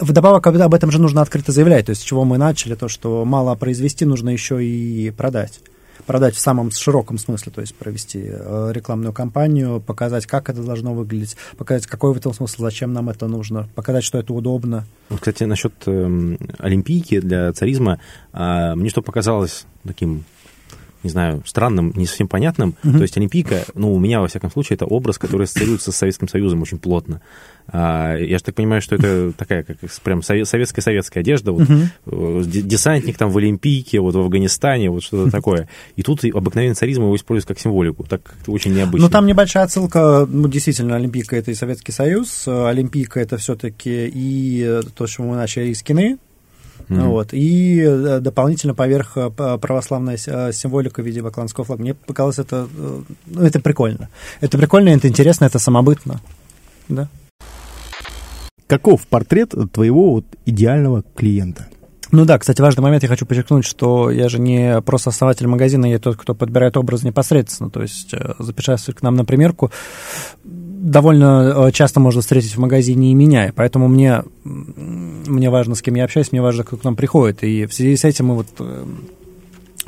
вдобавок 0.00 0.46
об 0.46 0.74
этом 0.74 0.90
же 0.90 0.98
нужно 0.98 1.20
открыто 1.20 1.52
заявлять. 1.52 1.86
То 1.86 1.90
есть 1.90 2.00
с 2.00 2.04
чего 2.04 2.24
мы 2.24 2.38
начали, 2.38 2.74
то, 2.74 2.88
что 2.88 3.26
мало 3.26 3.54
произвести, 3.56 4.06
нужно 4.06 4.30
еще 4.30 4.64
и 4.64 5.10
продать 5.10 5.60
продать 6.08 6.34
в 6.34 6.40
самом 6.40 6.70
широком 6.70 7.18
смысле, 7.18 7.52
то 7.54 7.60
есть 7.60 7.74
провести 7.74 8.24
э, 8.24 8.70
рекламную 8.72 9.12
кампанию, 9.12 9.78
показать, 9.78 10.24
как 10.24 10.48
это 10.48 10.62
должно 10.62 10.94
выглядеть, 10.94 11.36
показать, 11.58 11.86
какой 11.86 12.14
в 12.14 12.16
этом 12.16 12.32
смысл, 12.32 12.62
зачем 12.62 12.94
нам 12.94 13.10
это 13.10 13.28
нужно, 13.28 13.68
показать, 13.74 14.04
что 14.04 14.18
это 14.18 14.32
удобно. 14.32 14.86
Кстати, 15.14 15.44
насчет 15.44 15.74
э, 15.84 16.36
Олимпийки 16.58 17.20
для 17.20 17.52
царизма, 17.52 18.00
э, 18.32 18.74
мне 18.74 18.88
что 18.88 19.02
показалось 19.02 19.66
таким 19.84 20.24
не 21.02 21.10
знаю, 21.10 21.42
странным, 21.46 21.92
не 21.94 22.06
совсем 22.06 22.28
понятным. 22.28 22.74
Mm-hmm. 22.82 22.96
То 22.96 23.02
есть 23.02 23.16
Олимпийка, 23.16 23.64
ну, 23.74 23.92
у 23.92 23.98
меня, 23.98 24.20
во 24.20 24.28
всяком 24.28 24.50
случае, 24.50 24.76
это 24.76 24.86
образ, 24.86 25.18
который 25.18 25.44
ассоциируется 25.44 25.92
с 25.92 25.96
Советским 25.96 26.28
Союзом 26.28 26.62
очень 26.62 26.78
плотно. 26.78 27.20
А, 27.70 28.16
я 28.16 28.38
же 28.38 28.44
так 28.44 28.54
понимаю, 28.54 28.80
что 28.80 28.96
это 28.96 29.32
такая, 29.32 29.62
как 29.62 29.76
прям 30.02 30.22
советская-советская 30.22 31.22
одежда, 31.22 31.52
вот, 31.52 31.68
угу. 31.68 32.42
десантник 32.44 33.18
там 33.18 33.30
в 33.30 33.38
Олимпийке, 33.38 34.00
вот 34.00 34.14
в 34.14 34.18
Афганистане, 34.18 34.90
вот 34.90 35.02
что-то 35.02 35.30
такое. 35.32 35.68
И 35.96 36.02
тут 36.02 36.24
обыкновенный 36.24 36.74
царизм 36.74 37.02
его 37.02 37.14
используют 37.14 37.46
как 37.46 37.58
символику, 37.58 38.04
так 38.04 38.22
как-то 38.22 38.52
очень 38.52 38.74
необычно. 38.74 39.06
Ну, 39.06 39.12
там 39.12 39.26
небольшая 39.26 39.64
отсылка, 39.64 40.26
ну, 40.28 40.48
действительно, 40.48 40.96
Олимпийка 40.96 41.36
это 41.36 41.50
и 41.50 41.54
Советский 41.54 41.92
Союз, 41.92 42.48
Олимпийка 42.48 43.20
это 43.20 43.36
все-таки 43.36 44.10
и 44.12 44.80
то, 44.96 45.06
что 45.06 45.22
мы 45.22 45.36
начали 45.36 45.68
из 45.68 45.82
кино, 45.82 46.16
Mm-hmm. 46.88 47.08
Вот. 47.08 47.28
И 47.32 47.80
э, 47.80 48.20
дополнительно 48.20 48.74
поверх 48.74 49.14
православная 49.14 50.16
символика 50.16 51.02
в 51.02 51.06
виде 51.06 51.22
бакланского 51.22 51.64
флага. 51.64 51.82
Мне 51.82 51.94
показалось 51.94 52.38
это, 52.38 52.66
ну, 53.26 53.42
это 53.42 53.60
прикольно. 53.60 54.08
Это 54.40 54.58
прикольно, 54.58 54.90
это 54.90 55.08
интересно, 55.08 55.44
это 55.44 55.58
самобытно. 55.58 56.20
Да. 56.88 57.08
Каков 58.66 59.06
портрет 59.06 59.54
твоего 59.72 60.12
вот 60.12 60.24
идеального 60.44 61.02
клиента? 61.14 61.68
Ну 62.10 62.24
да, 62.24 62.38
кстати, 62.38 62.62
важный 62.62 62.82
момент, 62.82 63.02
я 63.02 63.08
хочу 63.08 63.26
подчеркнуть, 63.26 63.66
что 63.66 64.10
я 64.10 64.30
же 64.30 64.40
не 64.40 64.80
просто 64.80 65.10
основатель 65.10 65.46
магазина, 65.46 65.84
я 65.84 65.98
тот, 65.98 66.16
кто 66.16 66.34
подбирает 66.34 66.78
образ 66.78 67.02
непосредственно. 67.02 67.70
То 67.70 67.82
есть, 67.82 68.14
э, 68.14 68.34
запишаясь 68.38 68.84
к 68.84 69.02
нам 69.02 69.14
на 69.16 69.26
примерку, 69.26 69.70
довольно 70.78 71.68
э, 71.68 71.72
часто 71.72 72.00
можно 72.00 72.20
встретить 72.20 72.56
в 72.56 72.60
магазине 72.60 73.12
и 73.12 73.14
меня, 73.14 73.52
поэтому 73.54 73.88
мне, 73.88 74.22
мне 74.44 75.50
важно, 75.50 75.74
с 75.74 75.82
кем 75.82 75.94
я 75.94 76.04
общаюсь, 76.04 76.32
мне 76.32 76.42
важно, 76.42 76.64
кто 76.64 76.76
к 76.76 76.84
нам 76.84 76.96
приходит. 76.96 77.42
И 77.44 77.66
в 77.66 77.74
связи 77.74 77.96
с 77.96 78.04
этим 78.04 78.26
мы 78.26 78.36
вот 78.36 78.48
э, 78.60 78.84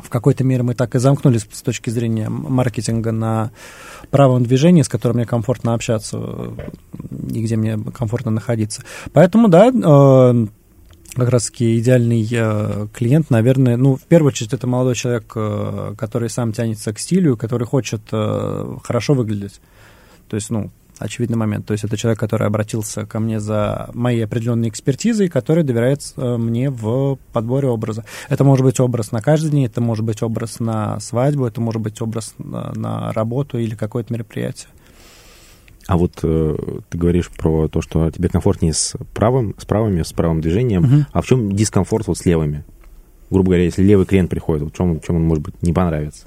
в 0.02 0.08
какой-то 0.08 0.44
мере 0.44 0.62
мы 0.62 0.74
так 0.74 0.94
и 0.94 0.98
замкнулись 0.98 1.46
с 1.52 1.62
точки 1.62 1.90
зрения 1.90 2.28
маркетинга 2.28 3.12
на 3.12 3.50
правом 4.10 4.44
движении, 4.44 4.82
с 4.82 4.88
которым 4.88 5.18
мне 5.18 5.26
комфортно 5.26 5.74
общаться 5.74 6.18
и 7.30 7.42
где 7.42 7.56
мне 7.56 7.78
комфортно 7.78 8.30
находиться. 8.30 8.82
Поэтому, 9.12 9.48
да, 9.48 9.68
э, 9.68 10.46
как 11.14 11.28
раз-таки 11.28 11.78
идеальный 11.78 12.26
э, 12.30 12.88
клиент, 12.92 13.30
наверное, 13.30 13.76
ну, 13.76 13.96
в 13.96 14.02
первую 14.02 14.28
очередь, 14.28 14.52
это 14.52 14.66
молодой 14.66 14.94
человек, 14.94 15.32
э, 15.36 15.94
который 15.96 16.30
сам 16.30 16.52
тянется 16.52 16.92
к 16.92 16.98
стилю, 16.98 17.36
который 17.36 17.66
хочет 17.66 18.02
хорошо 18.10 19.14
выглядеть. 19.14 19.60
То 20.28 20.36
есть, 20.36 20.50
ну, 20.50 20.70
очевидный 21.00 21.36
момент. 21.36 21.66
То 21.66 21.72
есть 21.72 21.84
это 21.84 21.96
человек, 21.96 22.20
который 22.20 22.46
обратился 22.46 23.06
ко 23.06 23.18
мне 23.18 23.40
за 23.40 23.90
моей 23.94 24.24
определенной 24.24 24.68
экспертизой, 24.68 25.28
который 25.28 25.64
доверяет 25.64 26.00
э, 26.16 26.36
мне 26.36 26.70
в 26.70 27.18
подборе 27.32 27.68
образа. 27.68 28.04
Это 28.28 28.44
может 28.44 28.64
быть 28.64 28.78
образ 28.78 29.10
на 29.10 29.22
каждый 29.22 29.50
день, 29.50 29.64
это 29.64 29.80
может 29.80 30.04
быть 30.04 30.22
образ 30.22 30.60
на 30.60 31.00
свадьбу, 31.00 31.46
это 31.46 31.60
может 31.60 31.80
быть 31.80 32.00
образ 32.00 32.34
на, 32.38 32.72
на 32.74 33.12
работу 33.12 33.58
или 33.58 33.74
какое-то 33.74 34.12
мероприятие. 34.12 34.68
А 35.86 35.96
вот 35.96 36.20
э, 36.22 36.56
ты 36.88 36.98
говоришь 36.98 37.30
про 37.30 37.66
то, 37.68 37.80
что 37.80 38.10
тебе 38.10 38.28
комфортнее 38.28 38.74
с 38.74 38.94
правым, 39.14 39.54
с 39.58 39.64
правыми, 39.64 40.02
с 40.02 40.12
правым 40.12 40.40
движением. 40.40 40.84
Угу. 40.84 41.06
А 41.12 41.22
в 41.22 41.26
чем 41.26 41.50
дискомфорт 41.50 42.06
вот 42.06 42.18
с 42.18 42.26
левыми? 42.26 42.64
Грубо 43.30 43.48
говоря, 43.48 43.64
если 43.64 43.82
левый 43.82 44.06
клиент 44.06 44.30
приходит, 44.30 44.62
вот 44.64 44.72
в 44.72 44.76
чем, 44.76 45.00
в 45.00 45.04
чем 45.04 45.16
он, 45.16 45.22
может 45.22 45.44
быть, 45.44 45.62
не 45.62 45.72
понравится? 45.72 46.26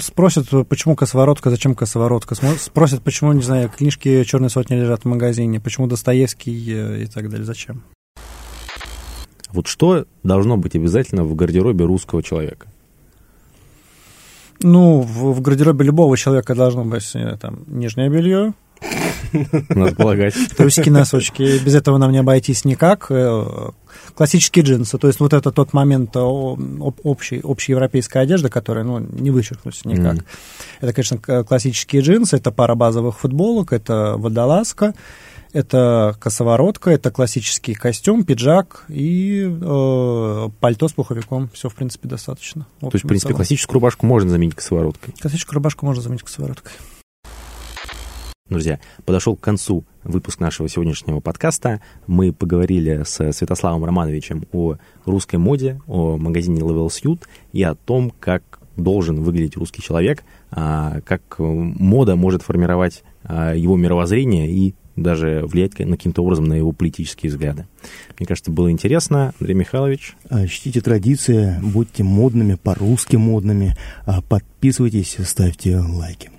Спросят, 0.00 0.46
почему 0.68 0.96
косоворотка, 0.96 1.50
зачем 1.50 1.74
косоворотка. 1.74 2.34
Спросят, 2.58 3.02
почему, 3.02 3.32
не 3.32 3.42
знаю, 3.42 3.68
книжки 3.68 4.24
«Черной 4.24 4.48
сотни» 4.48 4.76
лежат 4.76 5.02
в 5.02 5.04
магазине, 5.04 5.60
почему 5.60 5.86
Достоевский 5.86 6.72
э, 6.72 7.02
и 7.02 7.06
так 7.06 7.28
далее. 7.28 7.44
Зачем? 7.44 7.82
Вот 9.50 9.66
что 9.66 10.06
должно 10.22 10.56
быть 10.56 10.74
обязательно 10.74 11.24
в 11.24 11.34
гардеробе 11.34 11.84
русского 11.84 12.22
человека? 12.22 12.68
Ну, 14.62 15.00
в, 15.00 15.34
в 15.34 15.40
гардеробе 15.42 15.84
любого 15.84 16.16
человека 16.16 16.54
должно 16.54 16.84
быть 16.84 17.10
э, 17.14 17.36
там 17.38 17.64
нижнее 17.66 18.08
белье, 18.08 18.54
надо 19.68 19.94
полагать. 19.94 20.34
Трусики, 20.56 20.88
носочки. 20.88 21.62
Без 21.64 21.74
этого 21.74 21.98
нам 21.98 22.12
не 22.12 22.18
обойтись 22.18 22.64
никак. 22.64 23.10
Классические 24.14 24.64
джинсы. 24.64 24.98
То 24.98 25.06
есть 25.06 25.20
вот 25.20 25.32
это 25.32 25.50
тот 25.52 25.72
момент 25.72 26.16
э, 26.16 26.20
общей, 26.20 27.40
общеевропейской 27.42 28.22
одежды, 28.22 28.48
которая 28.48 28.84
ну, 28.84 28.98
не 28.98 29.30
вычеркнуть 29.30 29.84
никак. 29.84 30.16
Mm. 30.16 30.24
Это, 30.80 30.92
конечно, 30.92 31.44
классические 31.44 32.02
джинсы, 32.02 32.36
это 32.36 32.50
пара 32.50 32.74
базовых 32.74 33.18
футболок, 33.18 33.72
это 33.72 34.14
водолазка, 34.16 34.94
Это 35.52 36.16
косоворотка, 36.20 36.90
это 36.90 37.10
классический 37.10 37.74
костюм, 37.74 38.24
пиджак 38.24 38.84
и 38.88 39.48
э, 39.50 40.48
пальто 40.60 40.86
с 40.86 40.92
пуховиком. 40.92 41.50
Все, 41.52 41.68
в 41.68 41.74
принципе, 41.74 42.08
достаточно. 42.08 42.66
В 42.80 42.88
То 42.88 42.90
есть, 42.94 43.04
в 43.04 43.08
принципе, 43.08 43.34
классическую 43.34 43.74
рубашку 43.74 44.06
можно 44.06 44.30
заменить 44.30 44.54
косовороткой? 44.54 45.14
Классическую 45.20 45.56
рубашку 45.56 45.86
можно 45.86 46.02
заменить 46.02 46.22
косовороткой. 46.22 46.72
Друзья, 48.50 48.80
подошел 49.04 49.36
к 49.36 49.40
концу 49.40 49.84
выпуск 50.02 50.40
нашего 50.40 50.68
сегодняшнего 50.68 51.20
подкаста. 51.20 51.80
Мы 52.08 52.32
поговорили 52.32 53.04
с 53.04 53.30
Святославом 53.30 53.84
Романовичем 53.84 54.44
о 54.50 54.74
русской 55.04 55.36
моде, 55.36 55.80
о 55.86 56.16
магазине 56.16 56.60
Level 56.60 56.88
Suit 56.88 57.20
и 57.52 57.62
о 57.62 57.76
том, 57.76 58.12
как 58.18 58.58
должен 58.76 59.22
выглядеть 59.22 59.56
русский 59.56 59.82
человек, 59.82 60.24
а, 60.50 61.00
как 61.02 61.22
мода 61.38 62.16
может 62.16 62.42
формировать 62.42 63.04
а, 63.22 63.54
его 63.54 63.76
мировоззрение 63.76 64.50
и 64.50 64.74
даже 64.96 65.44
влиять 65.46 65.76
каким-то 65.76 66.24
образом 66.24 66.46
на 66.46 66.54
его 66.54 66.72
политические 66.72 67.30
взгляды. 67.30 67.68
Мне 68.18 68.26
кажется, 68.26 68.50
было 68.50 68.68
интересно. 68.72 69.32
Андрей 69.38 69.54
Михайлович. 69.54 70.16
А, 70.28 70.48
чтите 70.48 70.80
традиции, 70.80 71.54
будьте 71.62 72.02
модными, 72.02 72.56
по-русски 72.56 73.14
модными, 73.14 73.76
подписывайтесь, 74.28 75.18
ставьте 75.24 75.78
лайки. 75.78 76.30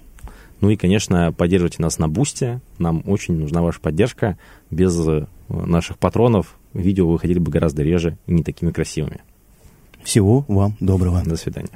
Ну 0.61 0.69
и, 0.69 0.77
конечно, 0.77 1.33
поддерживайте 1.33 1.81
нас 1.81 1.97
на 1.99 2.07
Бусте. 2.07 2.61
Нам 2.77 3.03
очень 3.07 3.35
нужна 3.35 3.61
ваша 3.61 3.79
поддержка. 3.79 4.37
Без 4.69 4.97
э, 5.07 5.25
наших 5.49 5.97
патронов 5.97 6.57
видео 6.73 7.07
выходили 7.07 7.39
бы 7.39 7.51
гораздо 7.51 7.83
реже 7.83 8.17
и 8.27 8.33
не 8.33 8.43
такими 8.43 8.71
красивыми. 8.71 9.21
Всего 10.03 10.45
вам 10.47 10.75
доброго. 10.79 11.23
До 11.25 11.35
свидания. 11.35 11.69